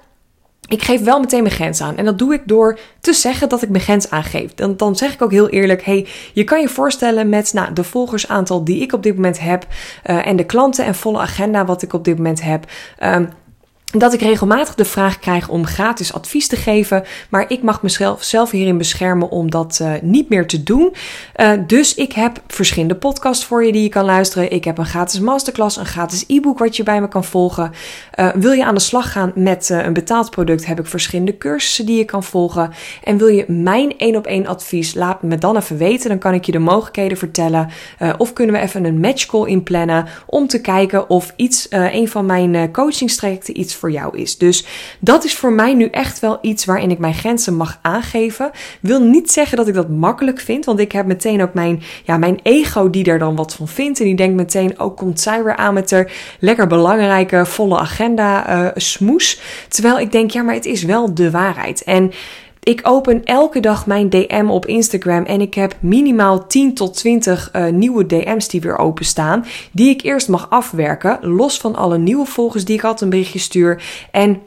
ik 0.68 0.84
geef 0.84 1.04
wel 1.04 1.20
meteen 1.20 1.44
mijn 1.44 1.56
grens 1.56 1.82
aan. 1.82 1.98
En 1.98 2.06
dat 2.06 2.18
doe 2.18 2.34
ik 2.34 2.42
door 2.46 2.80
te 3.02 3.14
zeggen 3.14 3.50
dat 3.50 3.62
ik 3.62 3.70
mijn 3.70 3.84
grens 3.84 4.10
aangeef. 4.10 4.54
Dan, 4.54 4.78
dan 4.78 4.96
zeg 4.96 5.14
ik 5.14 5.22
ook 5.22 5.32
heel 5.32 5.50
eerlijk: 5.50 5.84
hey, 5.84 6.08
je 6.34 6.44
kan 6.44 6.62
je 6.62 6.70
voorstellen 6.70 7.30
met 7.30 7.54
nou, 7.54 7.74
de 7.74 7.84
volgersaantal 7.84 8.64
die 8.64 8.82
ik 8.82 8.94
op 8.94 9.04
dit 9.04 9.16
moment 9.16 9.40
heb. 9.40 9.68
Uh, 10.06 10.28
en 10.28 10.36
de 10.36 10.46
klanten 10.46 10.86
en 10.86 10.96
volle 10.96 11.20
agenda 11.20 11.66
wat 11.66 11.82
ik 11.82 11.94
op 11.94 12.04
dit 12.04 12.18
moment 12.18 12.42
heb. 12.42 12.66
Um, 13.04 13.30
dat 13.98 14.14
ik 14.14 14.22
regelmatig 14.22 14.76
de 14.76 14.86
vraag 14.86 15.20
krijg 15.20 15.48
om 15.48 15.66
gratis 15.66 16.14
advies 16.14 16.48
te 16.48 16.56
geven, 16.56 17.04
maar 17.30 17.46
ik 17.48 17.62
mag 17.62 17.82
mezelf 17.82 18.24
zelf 18.24 18.52
hierin 18.52 18.78
beschermen 18.78 19.30
om 19.30 19.50
dat 19.50 19.80
uh, 19.82 19.92
niet 20.02 20.30
meer 20.30 20.48
te 20.48 20.64
doen. 20.64 20.94
Uh, 21.36 21.52
dus 21.68 21.96
ik 21.96 22.14
heb 22.14 22.42
verschillende 22.48 22.96
podcasts 22.96 23.46
voor 23.46 23.66
je 23.66 23.72
die 23.72 23.84
je 23.84 23.90
kan 23.90 24.06
luisteren. 24.06 24.52
Ik 24.52 24.64
heb 24.64 24.78
een 24.78 24.86
gratis 24.86 25.20
masterclass, 25.20 25.78
een 25.78 25.86
gratis 25.86 26.24
e-book 26.28 26.60
wat 26.60 26.76
je 26.76 26.84
bij 26.84 27.02
me 27.02 27.08
kan 27.08 27.24
volgen. 27.24 27.72
Uh, 28.20 28.30
wil 28.34 28.52
je 28.52 28.66
aan 28.66 28.74
de 28.74 28.82
slag 28.82 29.12
gaan 29.12 29.32
met 29.36 29.70
een 29.70 29.94
betaald 29.94 30.30
product, 30.30 30.66
heb 30.66 30.80
ik 30.80 30.86
verschillende 30.86 31.38
cursussen 31.38 31.86
die 31.86 31.98
je 31.98 32.06
kan 32.06 32.24
volgen. 32.24 32.72
En 33.04 33.18
wil 33.18 33.28
je 33.28 33.46
mijn 33.48 33.98
één 33.98 34.16
op 34.16 34.26
één 34.26 34.48
advies, 34.48 34.94
laat 34.94 35.24
me 35.24 35.38
dan 35.38 35.58
even 35.58 35.78
weten. 35.78 36.10
Dan 36.10 36.18
kan 36.20 36.34
ik 36.34 36.46
je 36.46 36.52
de 36.52 36.60
mogelijkheden 36.60 37.18
vertellen. 37.18 37.70
of 38.18 38.34
kunnen 38.34 38.56
we 38.56 38.62
even 38.62 38.86
een 38.86 39.00
matchcall 39.00 39.48
inplannen 39.48 40.08
om 40.26 40.48
te 40.48 40.62
kijken 40.62 41.10
of 41.10 41.34
iets, 41.36 41.68
een 41.70 42.10
van 42.10 42.26
mijn 42.26 42.72
coachingstrajecten 42.72 43.60
iets 43.60 43.76
voor 43.80 43.92
jou 43.92 44.18
is. 44.18 44.38
Dus 44.38 44.66
dat 45.00 45.24
is 45.24 45.36
voor 45.36 45.54
mij 45.54 45.74
nu 45.74 45.86
echt 45.86 46.20
wel 46.20 46.38
iets 46.42 46.66
waarin 46.66 46.92
ik 46.92 47.00
mijn 47.00 47.14
grenzen 47.14 47.56
mag 47.56 47.80
aangeven. 47.82 48.52
Wil 48.82 49.02
niet 49.02 49.32
zeggen 49.32 49.58
dat 49.58 49.68
ik 49.68 49.74
dat 49.74 49.90
makkelijk 49.90 50.40
vind, 50.40 50.66
want 50.66 50.80
ik 50.80 50.92
heb 50.92 51.06
meteen 51.06 51.42
ook 51.42 51.54
mijn, 51.54 51.82
ja, 52.04 52.18
mijn 52.18 52.40
ego 52.44 52.90
die 52.90 53.06
er 53.06 53.20
dan 53.20 53.36
wat 53.36 53.56
van 53.56 53.68
vindt. 53.68 54.00
En 54.00 54.06
die 54.06 54.16
denkt 54.16 54.36
meteen, 54.36 54.80
ook 54.80 54.92
oh, 54.92 54.98
komt 54.98 55.20
zij 55.20 55.44
weer 55.44 55.56
aan 55.56 55.74
met 55.74 55.92
haar 55.92 56.12
lekker 56.40 56.68
belangrijke, 56.68 57.46
volle 57.46 57.78
agenda 57.78 58.64
uh, 58.64 58.70
smoes. 58.76 59.40
Terwijl 59.68 60.00
ik 60.00 60.12
denk, 60.12 60.32
ja, 60.32 60.42
maar 60.42 60.56
het 60.56 60.66
is 60.66 60.84
wel 60.84 61.14
de 61.14 61.32
waarheid. 61.32 61.84
En 61.84 62.12
ik 62.64 62.80
open 62.84 63.24
elke 63.24 63.60
dag 63.60 63.86
mijn 63.86 64.10
DM 64.10 64.48
op 64.50 64.66
Instagram 64.66 65.24
en 65.24 65.42
ik 65.42 65.54
heb 65.54 65.76
minimaal 65.80 66.48
10 66.48 66.74
tot 66.74 66.94
20 66.94 67.50
uh, 67.56 67.68
nieuwe 67.68 68.06
DM's 68.06 68.48
die 68.48 68.62
weer 68.62 68.78
openstaan, 68.78 69.46
die 69.72 69.90
ik 69.90 70.02
eerst 70.02 70.28
mag 70.28 70.50
afwerken, 70.50 71.20
los 71.22 71.60
van 71.60 71.76
alle 71.76 71.98
nieuwe 71.98 72.26
volgers 72.26 72.66
die 72.66 72.76
ik 72.76 72.84
altijd 72.84 73.02
een 73.02 73.10
berichtje 73.10 73.40
stuur. 73.40 73.84
En 74.12 74.42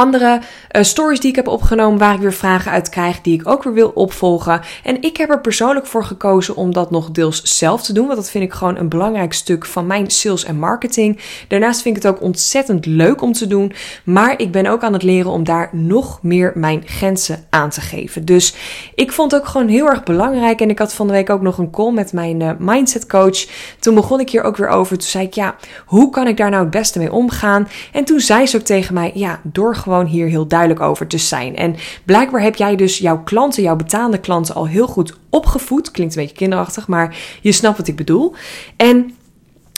andere 0.00 0.40
uh, 0.76 0.82
stories 0.82 1.20
die 1.20 1.30
ik 1.30 1.36
heb 1.36 1.48
opgenomen 1.48 1.98
waar 1.98 2.14
ik 2.14 2.20
weer 2.20 2.32
vragen 2.32 2.72
uit 2.72 2.88
krijg 2.88 3.20
die 3.20 3.34
ik 3.34 3.48
ook 3.48 3.62
weer 3.62 3.72
wil 3.72 3.88
opvolgen. 3.94 4.60
En 4.84 5.02
ik 5.02 5.16
heb 5.16 5.30
er 5.30 5.40
persoonlijk 5.40 5.86
voor 5.86 6.04
gekozen 6.04 6.56
om 6.56 6.72
dat 6.72 6.90
nog 6.90 7.10
deels 7.10 7.42
zelf 7.58 7.82
te 7.82 7.92
doen, 7.92 8.06
want 8.06 8.18
dat 8.18 8.30
vind 8.30 8.44
ik 8.44 8.52
gewoon 8.52 8.76
een 8.76 8.88
belangrijk 8.88 9.32
stuk 9.32 9.66
van 9.66 9.86
mijn 9.86 10.10
sales 10.10 10.44
en 10.44 10.58
marketing. 10.58 11.20
Daarnaast 11.48 11.82
vind 11.82 11.96
ik 11.96 12.02
het 12.02 12.12
ook 12.12 12.22
ontzettend 12.22 12.86
leuk 12.86 13.22
om 13.22 13.32
te 13.32 13.46
doen, 13.46 13.72
maar 14.04 14.34
ik 14.38 14.52
ben 14.52 14.66
ook 14.66 14.82
aan 14.82 14.92
het 14.92 15.02
leren 15.02 15.30
om 15.30 15.44
daar 15.44 15.68
nog 15.72 16.22
meer 16.22 16.52
mijn 16.54 16.82
grenzen 16.86 17.44
aan 17.50 17.70
te 17.70 17.80
geven. 17.80 18.24
Dus 18.24 18.54
ik 18.94 19.12
vond 19.12 19.32
het 19.32 19.40
ook 19.40 19.46
gewoon 19.46 19.68
heel 19.68 19.86
erg 19.86 20.02
belangrijk 20.02 20.60
en 20.60 20.70
ik 20.70 20.78
had 20.78 20.94
van 20.94 21.06
de 21.06 21.12
week 21.12 21.30
ook 21.30 21.42
nog 21.42 21.58
een 21.58 21.70
call 21.70 21.92
met 21.92 22.12
mijn 22.12 22.40
uh, 22.40 22.50
mindset 22.58 23.06
coach. 23.06 23.46
Toen 23.78 23.94
begon 23.94 24.20
ik 24.20 24.30
hier 24.30 24.42
ook 24.42 24.56
weer 24.56 24.68
over. 24.68 24.98
Toen 24.98 25.08
zei 25.08 25.24
ik 25.24 25.34
ja, 25.34 25.56
hoe 25.86 26.10
kan 26.10 26.26
ik 26.26 26.36
daar 26.36 26.50
nou 26.50 26.62
het 26.62 26.70
beste 26.70 26.98
mee 26.98 27.12
omgaan? 27.12 27.68
En 27.92 28.04
toen 28.04 28.20
zei 28.20 28.46
ze 28.46 28.56
ook 28.56 28.62
tegen 28.62 28.94
mij 28.94 29.10
ja, 29.14 29.40
door 29.42 29.76
gewoon 29.76 29.89
hier 30.06 30.26
heel 30.26 30.46
duidelijk 30.46 30.80
over 30.80 31.06
te 31.06 31.18
zijn. 31.18 31.56
En 31.56 31.76
blijkbaar 32.04 32.42
heb 32.42 32.54
jij 32.54 32.76
dus 32.76 32.98
jouw 32.98 33.22
klanten, 33.22 33.62
jouw 33.62 33.76
betaande 33.76 34.18
klanten 34.18 34.54
al 34.54 34.66
heel 34.66 34.86
goed 34.86 35.18
opgevoed. 35.30 35.90
Klinkt 35.90 36.14
een 36.14 36.22
beetje 36.22 36.36
kinderachtig, 36.36 36.88
maar 36.88 37.16
je 37.40 37.52
snapt 37.52 37.76
wat 37.76 37.88
ik 37.88 37.96
bedoel. 37.96 38.34
En 38.76 39.14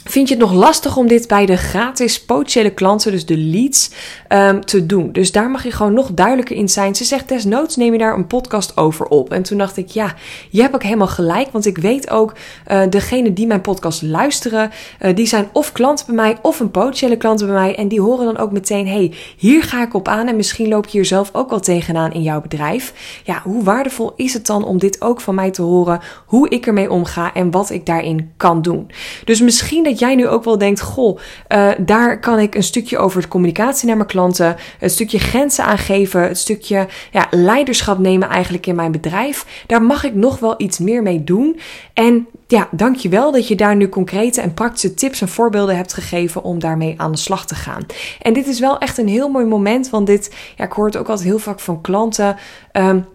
Vind 0.04 0.28
je 0.28 0.35
het 0.35 0.42
nog 0.42 0.52
lastig 0.52 0.97
om 0.97 1.06
dit 1.06 1.28
bij 1.28 1.47
de 1.47 1.56
gratis 1.56 2.25
potentiële 2.25 2.71
klanten, 2.71 3.12
dus 3.12 3.26
de 3.26 3.38
leads, 3.38 3.90
um, 4.28 4.64
te 4.64 4.87
doen? 4.87 5.12
Dus 5.12 5.32
daar 5.32 5.50
mag 5.50 5.64
je 5.64 5.71
gewoon 5.71 5.92
nog 5.92 6.11
duidelijker 6.12 6.56
in 6.56 6.68
zijn. 6.68 6.94
Ze 6.94 7.04
zegt 7.04 7.28
desnoods 7.28 7.76
neem 7.76 7.92
je 7.92 7.99
daar 7.99 8.14
een 8.14 8.26
podcast 8.26 8.76
over 8.76 9.06
op. 9.06 9.32
En 9.32 9.42
toen 9.42 9.59
dacht 9.59 9.76
ik, 9.76 9.88
ja, 9.88 10.14
je 10.50 10.61
hebt 10.61 10.75
ook 10.75 10.82
helemaal 10.82 11.06
gelijk. 11.06 11.49
Want 11.52 11.66
ik 11.66 11.78
weet 11.78 12.11
ook, 12.11 12.35
uh, 12.71 12.82
degene 12.90 13.32
die 13.32 13.47
mijn 13.47 13.61
podcast 13.61 14.02
luisteren, 14.02 14.71
uh, 15.00 15.14
die 15.14 15.26
zijn 15.26 15.49
of 15.52 15.73
klanten 15.73 16.06
bij 16.06 16.14
mij 16.14 16.37
of 16.42 16.61
een 16.61 16.71
potentiële 16.71 17.16
klanten 17.16 17.47
bij 17.47 17.56
mij. 17.56 17.76
En 17.76 17.88
die 17.88 18.00
horen 18.00 18.25
dan 18.25 18.38
ook 18.38 18.52
meteen, 18.52 18.88
hey, 18.88 19.12
hier 19.37 19.62
ga 19.62 19.82
ik 19.82 19.94
op 19.94 20.09
aan. 20.09 20.28
En 20.28 20.37
misschien 20.37 20.68
loop 20.68 20.85
je 20.85 20.90
hier 20.90 21.04
zelf 21.04 21.30
ook 21.32 21.50
wel 21.50 21.61
tegenaan 21.61 22.12
in 22.12 22.23
jouw 22.23 22.40
bedrijf. 22.40 23.21
Ja, 23.25 23.40
hoe 23.44 23.64
waardevol 23.64 24.12
is 24.16 24.35
het 24.35 24.47
dan 24.47 24.64
om 24.64 24.78
dit 24.78 25.00
ook 25.00 25.21
van 25.21 25.35
mij 25.35 25.50
te 25.50 25.62
horen? 25.62 26.00
Hoe 26.26 26.49
ik 26.49 26.66
ermee 26.66 26.90
omga 26.90 27.35
en 27.35 27.50
wat 27.50 27.71
ik 27.71 27.87
daarin 27.87 28.32
kan 28.37 28.62
doen. 28.62 28.90
Dus 29.25 29.40
misschien 29.40 29.85
dat 29.85 29.92
jij 29.99 30.15
nu 30.15 30.29
ook 30.29 30.45
wel 30.45 30.59
denkt: 30.59 30.81
Goh, 30.81 31.19
uh, 31.49 31.71
daar 31.79 32.21
kan 32.21 32.39
ik 32.39 32.55
een 32.55 32.63
stukje 32.63 32.99
over 32.99 33.23
de 33.23 33.29
communicatie 33.29 33.87
naar 33.87 33.97
mijn 33.97 34.09
klanten, 34.09 34.57
een 34.81 34.91
stukje 34.91 35.19
grenzen 35.19 35.65
aangeven, 35.65 36.29
een 36.29 36.37
stukje 36.37 36.87
ja, 37.11 37.27
leiderschap 37.31 37.99
nemen 37.99 38.29
eigenlijk 38.29 38.67
in 38.67 38.75
mijn 38.75 38.93
bedrijf. 38.93 39.65
Daar 39.67 39.83
mag 39.83 40.05
ik 40.05 40.15
nog 40.15 40.39
wel 40.39 40.55
iets 40.57 40.79
meer 40.79 41.03
mee 41.03 41.25
doen. 41.25 41.61
En 41.95 42.27
ja, 42.47 42.69
dankjewel 42.71 43.33
dat 43.33 43.49
je 43.49 43.55
daar 43.55 43.77
nu 43.77 43.89
concrete 43.89 44.41
en 44.41 44.55
praktische 44.55 44.95
tips 44.95 45.21
en 45.21 45.29
voorbeelden 45.29 45.77
hebt 45.77 45.95
gegeven 45.95 46.43
om 46.43 46.59
daarmee 46.59 46.95
aan 46.97 47.13
de 47.13 47.19
slag 47.19 47.47
te 47.47 47.55
gaan. 47.55 47.87
En 48.23 48.33
dit 48.33 48.47
is 48.47 48.61
wel 48.61 48.79
echt 48.79 48.99
een 48.99 49.09
heel 49.09 49.29
mooi 49.29 49.45
moment, 49.45 49.91
want 49.91 50.07
dit, 50.07 50.35
ja, 50.57 50.65
ik 50.65 50.73
hoor 50.73 50.87
het 50.87 50.97
ook 50.97 51.09
altijd 51.09 51.29
heel 51.29 51.39
vaak 51.39 51.61
van 51.61 51.81
klanten. 51.81 52.37
Um, 52.73 53.07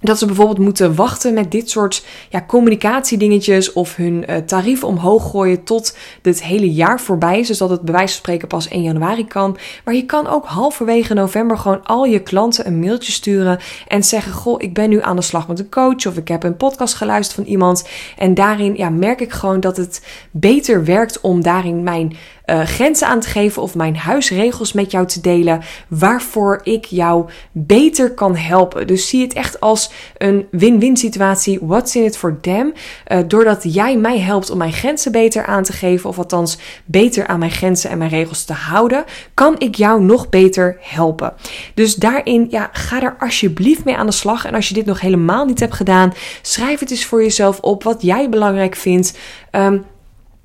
dat 0.00 0.18
ze 0.18 0.26
bijvoorbeeld 0.26 0.58
moeten 0.58 0.94
wachten 0.94 1.34
met 1.34 1.50
dit 1.50 1.70
soort 1.70 2.04
ja, 2.28 2.44
communicatiedingetjes 2.46 3.72
of 3.72 3.96
hun 3.96 4.24
uh, 4.28 4.36
tarief 4.36 4.84
omhoog 4.84 5.30
gooien 5.30 5.64
tot 5.64 5.96
dit 6.22 6.42
hele 6.42 6.72
jaar 6.72 7.00
voorbij 7.00 7.38
is. 7.38 7.46
Dus 7.46 7.58
dat 7.58 7.70
het 7.70 7.82
bij 7.82 7.94
wijze 7.94 8.08
van 8.08 8.22
spreken 8.22 8.48
pas 8.48 8.68
1 8.68 8.82
januari 8.82 9.26
kan. 9.26 9.56
Maar 9.84 9.94
je 9.94 10.06
kan 10.06 10.26
ook 10.26 10.44
halverwege 10.44 11.14
november 11.14 11.58
gewoon 11.58 11.84
al 11.84 12.04
je 12.04 12.20
klanten 12.20 12.66
een 12.66 12.80
mailtje 12.80 13.12
sturen 13.12 13.58
en 13.88 14.04
zeggen: 14.04 14.32
Goh, 14.32 14.62
ik 14.62 14.74
ben 14.74 14.88
nu 14.90 15.02
aan 15.02 15.16
de 15.16 15.22
slag 15.22 15.48
met 15.48 15.58
een 15.58 15.70
coach 15.70 16.06
of 16.06 16.16
ik 16.16 16.28
heb 16.28 16.42
een 16.42 16.56
podcast 16.56 16.94
geluisterd 16.94 17.36
van 17.36 17.52
iemand. 17.52 17.88
En 18.16 18.34
daarin 18.34 18.76
ja, 18.76 18.90
merk 18.90 19.20
ik 19.20 19.32
gewoon 19.32 19.60
dat 19.60 19.76
het 19.76 20.02
beter 20.30 20.84
werkt 20.84 21.20
om 21.20 21.42
daarin 21.42 21.82
mijn 21.82 22.16
uh, 22.50 22.60
grenzen 22.60 23.06
aan 23.06 23.20
te 23.20 23.28
geven 23.28 23.62
of 23.62 23.74
mijn 23.74 23.96
huisregels 23.96 24.72
met 24.72 24.90
jou 24.90 25.06
te 25.06 25.20
delen, 25.20 25.62
waarvoor 25.88 26.60
ik 26.62 26.84
jou 26.84 27.28
beter 27.52 28.14
kan 28.14 28.36
helpen. 28.36 28.86
Dus 28.86 29.08
zie 29.08 29.22
het 29.22 29.32
echt 29.32 29.60
als 29.60 29.90
een 30.18 30.46
win-win 30.50 30.96
situatie. 30.96 31.58
What's 31.62 31.94
in 31.94 32.04
it 32.04 32.16
for 32.16 32.40
them? 32.40 32.72
Uh, 33.08 33.18
doordat 33.26 33.74
jij 33.74 33.96
mij 33.96 34.18
helpt 34.18 34.50
om 34.50 34.58
mijn 34.58 34.72
grenzen 34.72 35.12
beter 35.12 35.46
aan 35.46 35.62
te 35.62 35.72
geven, 35.72 36.08
of 36.08 36.18
althans 36.18 36.58
beter 36.84 37.26
aan 37.26 37.38
mijn 37.38 37.50
grenzen 37.50 37.90
en 37.90 37.98
mijn 37.98 38.10
regels 38.10 38.44
te 38.44 38.52
houden, 38.52 39.04
kan 39.34 39.54
ik 39.58 39.74
jou 39.74 40.02
nog 40.02 40.28
beter 40.28 40.76
helpen. 40.80 41.32
Dus 41.74 41.94
daarin, 41.94 42.46
ja, 42.50 42.70
ga 42.72 43.02
er 43.02 43.16
alsjeblieft 43.18 43.84
mee 43.84 43.96
aan 43.96 44.06
de 44.06 44.12
slag. 44.12 44.44
En 44.44 44.54
als 44.54 44.68
je 44.68 44.74
dit 44.74 44.86
nog 44.86 45.00
helemaal 45.00 45.44
niet 45.44 45.60
hebt 45.60 45.74
gedaan, 45.74 46.12
schrijf 46.42 46.80
het 46.80 46.90
eens 46.90 47.04
voor 47.04 47.22
jezelf 47.22 47.60
op 47.60 47.82
wat 47.82 48.02
jij 48.02 48.28
belangrijk 48.28 48.76
vindt. 48.76 49.18
Um, 49.52 49.84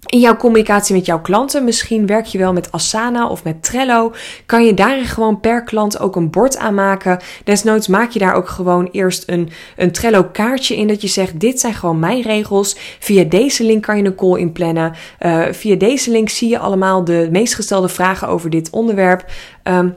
in 0.06 0.20
jouw 0.20 0.36
communicatie 0.36 0.96
met 0.96 1.06
jouw 1.06 1.22
klanten, 1.22 1.64
misschien 1.64 2.06
werk 2.06 2.26
je 2.26 2.38
wel 2.38 2.54
met 2.54 2.72
Asana 2.72 3.28
of 3.28 3.44
met 3.44 3.64
Trello, 3.64 4.14
kan 4.46 4.66
je 4.66 4.74
daarin 4.74 5.06
gewoon 5.06 5.40
per 5.40 5.64
klant 5.64 6.00
ook 6.00 6.16
een 6.16 6.30
bord 6.30 6.58
aanmaken. 6.58 7.20
Desnoods 7.44 7.88
maak 7.88 8.10
je 8.10 8.20
daar 8.20 8.34
ook 8.34 8.48
gewoon 8.48 8.90
eerst 8.92 9.24
een, 9.30 9.50
een 9.78 9.92
Trello 9.92 10.24
kaartje 10.24 10.76
in 10.76 10.88
dat 10.88 11.02
je 11.02 11.08
zegt, 11.08 11.40
dit 11.40 11.60
zijn 11.60 11.74
gewoon 11.74 12.00
mijn 12.00 12.22
regels. 12.22 12.76
Via 13.00 13.24
deze 13.24 13.64
link 13.64 13.84
kan 13.84 13.98
je 13.98 14.04
een 14.04 14.16
call 14.16 14.40
inplannen. 14.40 14.94
Uh, 15.20 15.46
via 15.52 15.76
deze 15.76 16.12
link 16.12 16.30
zie 16.30 16.50
je 16.50 16.60
allemaal 16.60 17.04
de 17.04 17.28
meest 17.32 17.56
gestelde 17.56 17.90
vragen 17.90 18.28
over 18.28 18.50
dit 18.50 18.70
onderwerp. 18.70 19.26
Um, 19.64 19.96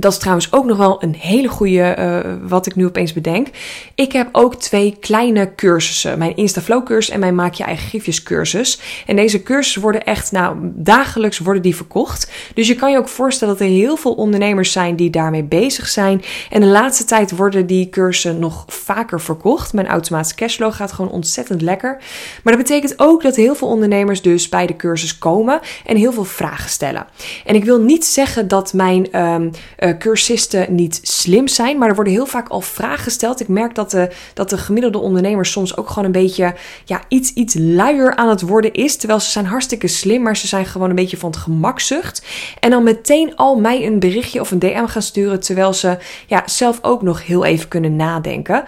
dat 0.00 0.12
is 0.12 0.18
trouwens 0.18 0.52
ook 0.52 0.64
nog 0.64 0.76
wel 0.76 1.02
een 1.02 1.14
hele 1.14 1.48
goede, 1.48 1.96
uh, 1.98 2.48
wat 2.48 2.66
ik 2.66 2.74
nu 2.74 2.86
opeens 2.86 3.12
bedenk. 3.12 3.48
Ik 3.94 4.12
heb 4.12 4.28
ook 4.32 4.54
twee 4.54 4.96
kleine 5.00 5.54
cursussen. 5.54 6.18
Mijn 6.18 6.36
Instaflow 6.36 6.84
cursus 6.84 7.14
en 7.14 7.20
mijn 7.20 7.34
Maak 7.34 7.54
je 7.54 7.64
eigen 7.64 7.88
gifjes 7.88 8.22
cursus. 8.22 8.80
En 9.06 9.16
deze 9.16 9.42
cursussen 9.42 9.82
worden 9.82 10.04
echt, 10.04 10.32
nou, 10.32 10.56
dagelijks 10.62 11.38
worden 11.38 11.62
die 11.62 11.76
verkocht. 11.76 12.30
Dus 12.54 12.66
je 12.68 12.74
kan 12.74 12.90
je 12.90 12.98
ook 12.98 13.08
voorstellen 13.08 13.54
dat 13.58 13.66
er 13.66 13.72
heel 13.72 13.96
veel 13.96 14.12
ondernemers 14.12 14.72
zijn 14.72 14.96
die 14.96 15.10
daarmee 15.10 15.42
bezig 15.42 15.88
zijn. 15.88 16.22
En 16.50 16.60
de 16.60 16.66
laatste 16.66 17.04
tijd 17.04 17.36
worden 17.36 17.66
die 17.66 17.88
cursussen 17.88 18.38
nog 18.38 18.64
vaker 18.66 19.20
verkocht. 19.20 19.72
Mijn 19.72 19.86
automatische 19.86 20.36
cashflow 20.36 20.72
gaat 20.72 20.92
gewoon 20.92 21.10
ontzettend 21.10 21.62
lekker. 21.62 21.96
Maar 22.42 22.56
dat 22.56 22.62
betekent 22.62 22.94
ook 22.96 23.22
dat 23.22 23.36
heel 23.36 23.54
veel 23.54 23.68
ondernemers 23.68 24.22
dus 24.22 24.48
bij 24.48 24.66
de 24.66 24.76
cursus 24.76 25.18
komen 25.18 25.60
en 25.86 25.96
heel 25.96 26.12
veel 26.12 26.24
vragen 26.24 26.70
stellen. 26.70 27.06
En 27.44 27.54
ik 27.54 27.64
wil 27.64 27.80
niet 27.80 28.04
zeggen 28.04 28.48
dat 28.48 28.72
mijn 28.72 29.20
um, 29.20 29.50
uh, 29.78 29.89
cursisten 29.98 30.74
niet 30.74 31.00
slim 31.02 31.48
zijn, 31.48 31.78
maar 31.78 31.88
er 31.88 31.94
worden 31.94 32.12
heel 32.12 32.26
vaak 32.26 32.48
al 32.48 32.60
vragen 32.60 32.98
gesteld. 33.02 33.40
Ik 33.40 33.48
merk 33.48 33.74
dat 33.74 33.90
de, 33.90 34.10
dat 34.34 34.50
de 34.50 34.58
gemiddelde 34.58 34.98
ondernemer 34.98 35.46
soms 35.46 35.76
ook 35.76 35.88
gewoon 35.88 36.04
een 36.04 36.12
beetje 36.12 36.54
ja, 36.84 37.00
iets, 37.08 37.32
iets 37.32 37.54
luier 37.58 38.16
aan 38.16 38.28
het 38.28 38.40
worden 38.40 38.72
is. 38.72 38.96
Terwijl 38.96 39.20
ze 39.20 39.30
zijn 39.30 39.46
hartstikke 39.46 39.88
slim, 39.88 40.22
maar 40.22 40.36
ze 40.36 40.46
zijn 40.46 40.66
gewoon 40.66 40.88
een 40.88 40.94
beetje 40.94 41.16
van 41.16 41.30
het 41.30 41.38
gemakzucht. 41.38 42.26
En 42.60 42.70
dan 42.70 42.82
meteen 42.82 43.36
al 43.36 43.56
mij 43.56 43.86
een 43.86 43.98
berichtje 43.98 44.40
of 44.40 44.50
een 44.50 44.58
DM 44.58 44.86
gaan 44.86 45.02
sturen, 45.02 45.40
terwijl 45.40 45.72
ze 45.72 45.98
ja, 46.26 46.42
zelf 46.46 46.78
ook 46.82 47.02
nog 47.02 47.26
heel 47.26 47.44
even 47.44 47.68
kunnen 47.68 47.96
nadenken. 47.96 48.64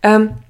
Um, 0.00 0.44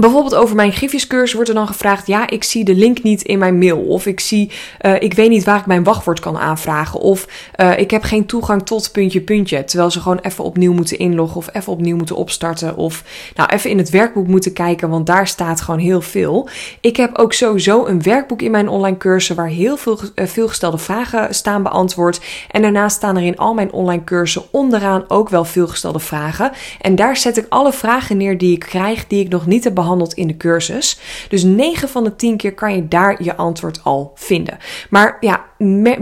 Bijvoorbeeld 0.00 0.34
over 0.34 0.56
mijn 0.56 0.72
gifjescursus 0.72 1.32
wordt 1.32 1.48
er 1.48 1.54
dan 1.54 1.66
gevraagd: 1.66 2.06
ja, 2.06 2.30
ik 2.30 2.44
zie 2.44 2.64
de 2.64 2.74
link 2.74 3.02
niet 3.02 3.22
in 3.22 3.38
mijn 3.38 3.58
mail. 3.58 3.78
Of 3.78 4.06
ik 4.06 4.20
zie, 4.20 4.50
uh, 4.80 4.94
ik 5.02 5.14
weet 5.14 5.30
niet 5.30 5.44
waar 5.44 5.58
ik 5.58 5.66
mijn 5.66 5.84
wachtwoord 5.84 6.20
kan 6.20 6.38
aanvragen. 6.38 7.00
Of 7.00 7.26
uh, 7.56 7.78
ik 7.78 7.90
heb 7.90 8.02
geen 8.02 8.26
toegang 8.26 8.66
tot 8.66 8.92
puntje, 8.92 9.20
puntje. 9.20 9.64
Terwijl 9.64 9.90
ze 9.90 10.00
gewoon 10.00 10.18
even 10.18 10.44
opnieuw 10.44 10.72
moeten 10.72 10.98
inloggen. 10.98 11.36
Of 11.36 11.48
even 11.52 11.72
opnieuw 11.72 11.96
moeten 11.96 12.16
opstarten. 12.16 12.76
Of 12.76 13.04
nou 13.34 13.48
even 13.50 13.70
in 13.70 13.78
het 13.78 13.90
werkboek 13.90 14.26
moeten 14.26 14.52
kijken, 14.52 14.88
want 14.88 15.06
daar 15.06 15.26
staat 15.26 15.60
gewoon 15.60 15.80
heel 15.80 16.00
veel. 16.00 16.48
Ik 16.80 16.96
heb 16.96 17.18
ook 17.18 17.32
sowieso 17.32 17.86
een 17.86 18.02
werkboek 18.02 18.42
in 18.42 18.50
mijn 18.50 18.68
online 18.68 18.96
cursus 18.96 19.36
waar 19.36 19.48
heel 19.48 19.76
veel 19.76 19.98
uh, 20.14 20.26
veelgestelde 20.26 20.78
vragen 20.78 21.34
staan 21.34 21.62
beantwoord. 21.62 22.20
En 22.50 22.62
daarnaast 22.62 22.96
staan 22.96 23.16
er 23.16 23.22
in 23.22 23.36
al 23.36 23.54
mijn 23.54 23.72
online 23.72 24.04
cursussen 24.04 24.42
onderaan 24.50 25.04
ook 25.08 25.28
wel 25.28 25.44
veelgestelde 25.44 25.98
vragen. 25.98 26.52
En 26.80 26.94
daar 26.94 27.16
zet 27.16 27.36
ik 27.36 27.46
alle 27.48 27.72
vragen 27.72 28.16
neer 28.16 28.38
die 28.38 28.52
ik 28.52 28.60
krijg, 28.60 29.06
die 29.06 29.24
ik 29.24 29.28
nog 29.28 29.46
niet 29.46 29.64
heb 29.64 29.74
behandeld 29.74 29.86
behandeld 29.88 30.14
in 30.14 30.26
de 30.26 30.36
cursus. 30.36 30.98
Dus 31.28 31.42
9 31.42 31.88
van 31.88 32.04
de 32.04 32.16
10 32.16 32.36
keer 32.36 32.54
kan 32.54 32.74
je 32.74 32.88
daar 32.88 33.22
je 33.22 33.36
antwoord 33.36 33.80
al 33.84 34.12
vinden. 34.14 34.58
Maar 34.90 35.16
ja, 35.20 35.44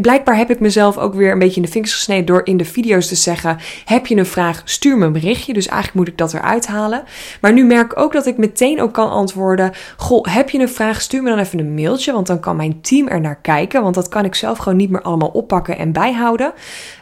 blijkbaar 0.01 0.37
heb 0.37 0.51
ik 0.51 0.61
mezelf 0.61 0.99
ook 0.99 1.15
weer 1.15 1.33
een 1.33 1.39
beetje 1.39 1.57
in 1.57 1.63
de 1.63 1.73
vingers 1.73 1.95
gesneden 1.95 2.27
door 2.27 2.41
in 2.45 2.57
de 2.57 2.65
video's 2.65 3.09
te 3.09 3.15
zeggen: 3.15 3.59
heb 3.85 4.07
je 4.07 4.17
een 4.17 4.27
vraag, 4.27 4.63
stuur 4.65 4.99
me 4.99 5.07
een 5.07 5.13
berichtje. 5.13 5.53
Dus 5.53 5.67
eigenlijk 5.67 5.99
moet 5.99 6.09
ik 6.09 6.19
dat 6.19 6.35
eruit 6.35 6.67
halen. 6.67 7.05
Maar 7.41 7.53
nu 7.53 7.65
merk 7.65 7.93
ik 7.93 7.99
ook 7.99 8.13
dat 8.13 8.27
ik 8.27 8.37
meteen 8.37 8.81
ook 8.81 8.93
kan 8.93 9.11
antwoorden: 9.11 9.73
Goh, 9.97 10.25
heb 10.25 10.51
je 10.51 10.59
een 10.59 10.69
vraag, 10.69 11.01
stuur 11.01 11.23
me 11.23 11.29
dan 11.29 11.39
even 11.39 11.59
een 11.59 11.75
mailtje. 11.75 12.13
Want 12.13 12.27
dan 12.27 12.41
kan 12.41 12.57
mijn 12.57 12.81
team 12.81 13.09
er 13.09 13.21
naar 13.21 13.41
kijken. 13.41 13.83
Want 13.83 13.95
dat 13.95 14.09
kan 14.09 14.25
ik 14.25 14.35
zelf 14.35 14.59
gewoon 14.59 14.79
niet 14.79 14.91
meer 14.91 15.03
allemaal 15.03 15.29
oppakken 15.29 15.79
en 15.79 15.93
bijhouden. 15.93 16.53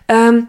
Um, 0.07 0.49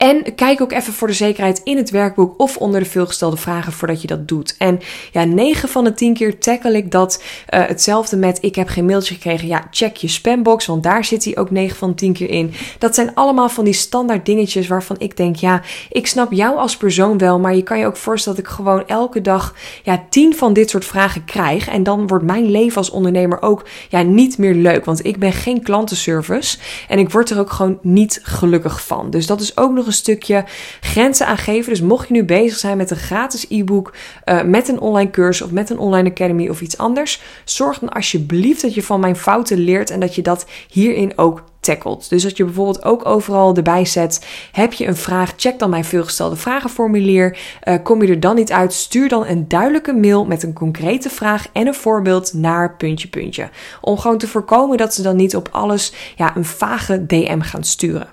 en 0.00 0.34
kijk 0.34 0.60
ook 0.60 0.72
even 0.72 0.92
voor 0.92 1.08
de 1.08 1.14
zekerheid 1.14 1.60
in 1.64 1.76
het 1.76 1.90
werkboek 1.90 2.34
of 2.36 2.56
onder 2.56 2.80
de 2.80 2.86
veelgestelde 2.86 3.36
vragen 3.36 3.72
voordat 3.72 4.00
je 4.00 4.06
dat 4.06 4.28
doet. 4.28 4.54
En 4.58 4.80
ja, 5.12 5.24
9 5.24 5.68
van 5.68 5.84
de 5.84 5.94
10 5.94 6.14
keer 6.14 6.38
tackle 6.38 6.76
ik 6.76 6.90
dat 6.90 7.22
uh, 7.50 7.66
hetzelfde 7.66 8.16
met 8.16 8.38
ik 8.40 8.54
heb 8.54 8.68
geen 8.68 8.84
mailtje 8.84 9.14
gekregen. 9.14 9.48
Ja, 9.48 9.66
check 9.70 9.96
je 9.96 10.08
spambox, 10.08 10.66
want 10.66 10.82
daar 10.82 11.04
zit 11.04 11.24
hij 11.24 11.36
ook 11.36 11.50
9 11.50 11.76
van 11.76 11.88
de 11.88 11.94
10 11.94 12.12
keer 12.12 12.30
in. 12.30 12.52
Dat 12.78 12.94
zijn 12.94 13.14
allemaal 13.14 13.48
van 13.48 13.64
die 13.64 13.72
standaard 13.72 14.26
dingetjes 14.26 14.66
waarvan 14.66 14.96
ik 14.98 15.16
denk, 15.16 15.36
ja, 15.36 15.62
ik 15.90 16.06
snap 16.06 16.32
jou 16.32 16.56
als 16.56 16.76
persoon 16.76 17.18
wel, 17.18 17.38
maar 17.38 17.54
je 17.54 17.62
kan 17.62 17.78
je 17.78 17.86
ook 17.86 17.96
voorstellen 17.96 18.38
dat 18.38 18.48
ik 18.48 18.54
gewoon 18.54 18.86
elke 18.86 19.20
dag 19.20 19.54
ja, 19.82 20.06
10 20.10 20.36
van 20.36 20.52
dit 20.52 20.70
soort 20.70 20.84
vragen 20.84 21.24
krijg. 21.24 21.68
En 21.68 21.82
dan 21.82 22.06
wordt 22.06 22.24
mijn 22.24 22.50
leven 22.50 22.76
als 22.76 22.90
ondernemer 22.90 23.42
ook 23.42 23.64
ja, 23.88 24.02
niet 24.02 24.38
meer 24.38 24.54
leuk, 24.54 24.84
want 24.84 25.04
ik 25.04 25.18
ben 25.18 25.32
geen 25.32 25.62
klantenservice 25.62 26.58
en 26.88 26.98
ik 26.98 27.10
word 27.10 27.30
er 27.30 27.38
ook 27.38 27.50
gewoon 27.50 27.78
niet 27.82 28.20
gelukkig 28.22 28.86
van. 28.86 29.10
Dus 29.10 29.26
dat 29.26 29.40
is 29.40 29.56
ook 29.56 29.72
nog 29.72 29.88
een 29.90 29.96
stukje 29.96 30.44
grenzen 30.80 31.26
aangeven. 31.26 31.70
Dus 31.70 31.80
mocht 31.80 32.08
je 32.08 32.14
nu 32.14 32.24
bezig 32.24 32.58
zijn 32.58 32.76
met 32.76 32.90
een 32.90 32.96
gratis 32.96 33.46
e-book, 33.48 33.94
uh, 34.24 34.42
met 34.42 34.68
een 34.68 34.80
online 34.80 35.10
cursus 35.10 35.46
of 35.46 35.52
met 35.52 35.70
een 35.70 35.78
online 35.78 36.10
academy 36.10 36.48
of 36.48 36.60
iets 36.60 36.78
anders, 36.78 37.20
zorg 37.44 37.78
dan 37.78 37.88
alsjeblieft 37.88 38.62
dat 38.62 38.74
je 38.74 38.82
van 38.82 39.00
mijn 39.00 39.16
fouten 39.16 39.58
leert 39.58 39.90
en 39.90 40.00
dat 40.00 40.14
je 40.14 40.22
dat 40.22 40.46
hierin 40.68 41.12
ook 41.16 41.42
tackelt. 41.60 42.08
Dus 42.08 42.22
dat 42.22 42.36
je 42.36 42.44
bijvoorbeeld 42.44 42.84
ook 42.84 43.06
overal 43.06 43.56
erbij 43.56 43.84
zet: 43.84 44.26
heb 44.52 44.72
je 44.72 44.86
een 44.86 44.96
vraag? 44.96 45.32
Check 45.36 45.58
dan 45.58 45.70
mijn 45.70 45.84
veelgestelde 45.84 46.36
vragenformulier. 46.36 47.38
Uh, 47.64 47.74
kom 47.82 48.02
je 48.02 48.08
er 48.08 48.20
dan 48.20 48.34
niet 48.36 48.52
uit? 48.52 48.72
Stuur 48.72 49.08
dan 49.08 49.26
een 49.26 49.48
duidelijke 49.48 49.92
mail 49.92 50.24
met 50.24 50.42
een 50.42 50.52
concrete 50.52 51.10
vraag 51.10 51.46
en 51.52 51.66
een 51.66 51.74
voorbeeld 51.74 52.32
naar 52.32 52.76
puntje 52.76 53.08
puntje. 53.08 53.50
Om 53.80 53.98
gewoon 53.98 54.18
te 54.18 54.28
voorkomen 54.28 54.76
dat 54.76 54.94
ze 54.94 55.02
dan 55.02 55.16
niet 55.16 55.36
op 55.36 55.48
alles 55.50 55.92
ja, 56.16 56.36
een 56.36 56.44
vage 56.44 57.06
DM 57.06 57.40
gaan 57.40 57.64
sturen. 57.64 58.08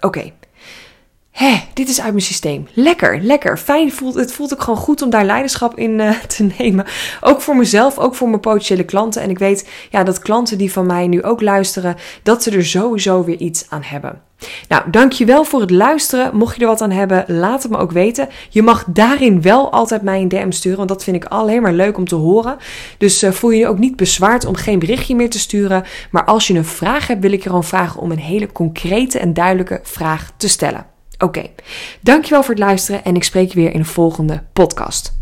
Oké. 0.00 0.32
Hé, 1.36 1.62
dit 1.72 1.88
is 1.88 2.00
uit 2.00 2.12
mijn 2.12 2.24
systeem. 2.24 2.68
Lekker, 2.72 3.20
lekker. 3.20 3.58
Fijn. 3.58 3.92
Voelt, 3.92 4.14
het 4.14 4.32
voelt 4.32 4.52
ook 4.52 4.62
gewoon 4.62 4.78
goed 4.78 5.02
om 5.02 5.10
daar 5.10 5.24
leiderschap 5.24 5.78
in 5.78 5.98
uh, 5.98 6.20
te 6.36 6.48
nemen. 6.58 6.86
Ook 7.20 7.40
voor 7.40 7.56
mezelf, 7.56 7.98
ook 7.98 8.14
voor 8.14 8.28
mijn 8.28 8.40
potentiële 8.40 8.84
klanten. 8.84 9.22
En 9.22 9.30
ik 9.30 9.38
weet 9.38 9.68
ja, 9.90 10.04
dat 10.04 10.18
klanten 10.18 10.58
die 10.58 10.72
van 10.72 10.86
mij 10.86 11.06
nu 11.06 11.22
ook 11.22 11.40
luisteren, 11.40 11.96
dat 12.22 12.42
ze 12.42 12.50
er 12.50 12.66
sowieso 12.66 13.24
weer 13.24 13.36
iets 13.36 13.66
aan 13.68 13.82
hebben. 13.82 14.20
Nou, 14.68 14.90
dankjewel 14.90 15.44
voor 15.44 15.60
het 15.60 15.70
luisteren. 15.70 16.36
Mocht 16.36 16.56
je 16.56 16.60
er 16.60 16.66
wat 16.66 16.80
aan 16.80 16.90
hebben, 16.90 17.24
laat 17.26 17.62
het 17.62 17.72
me 17.72 17.78
ook 17.78 17.92
weten. 17.92 18.28
Je 18.50 18.62
mag 18.62 18.84
daarin 18.86 19.42
wel 19.42 19.72
altijd 19.72 20.02
mij 20.02 20.20
een 20.20 20.28
DM 20.28 20.50
sturen, 20.50 20.78
want 20.78 20.88
dat 20.88 21.04
vind 21.04 21.16
ik 21.16 21.24
alleen 21.24 21.62
maar 21.62 21.72
leuk 21.72 21.96
om 21.96 22.06
te 22.06 22.14
horen. 22.14 22.56
Dus 22.98 23.22
uh, 23.22 23.30
voel 23.30 23.50
je 23.50 23.58
je 23.58 23.68
ook 23.68 23.78
niet 23.78 23.96
bezwaard 23.96 24.44
om 24.44 24.54
geen 24.54 24.78
berichtje 24.78 25.14
meer 25.14 25.30
te 25.30 25.38
sturen. 25.38 25.84
Maar 26.10 26.24
als 26.24 26.46
je 26.46 26.54
een 26.54 26.64
vraag 26.64 27.06
hebt, 27.06 27.20
wil 27.20 27.32
ik 27.32 27.42
je 27.42 27.48
gewoon 27.48 27.64
vragen 27.64 28.00
om 28.00 28.10
een 28.10 28.18
hele 28.18 28.52
concrete 28.52 29.18
en 29.18 29.34
duidelijke 29.34 29.80
vraag 29.82 30.30
te 30.36 30.48
stellen. 30.48 30.95
Oké, 31.18 31.46
dankjewel 32.00 32.42
voor 32.42 32.54
het 32.54 32.62
luisteren 32.62 33.04
en 33.04 33.16
ik 33.16 33.24
spreek 33.24 33.48
je 33.48 33.60
weer 33.60 33.72
in 33.72 33.78
een 33.78 33.86
volgende 33.86 34.42
podcast. 34.52 35.14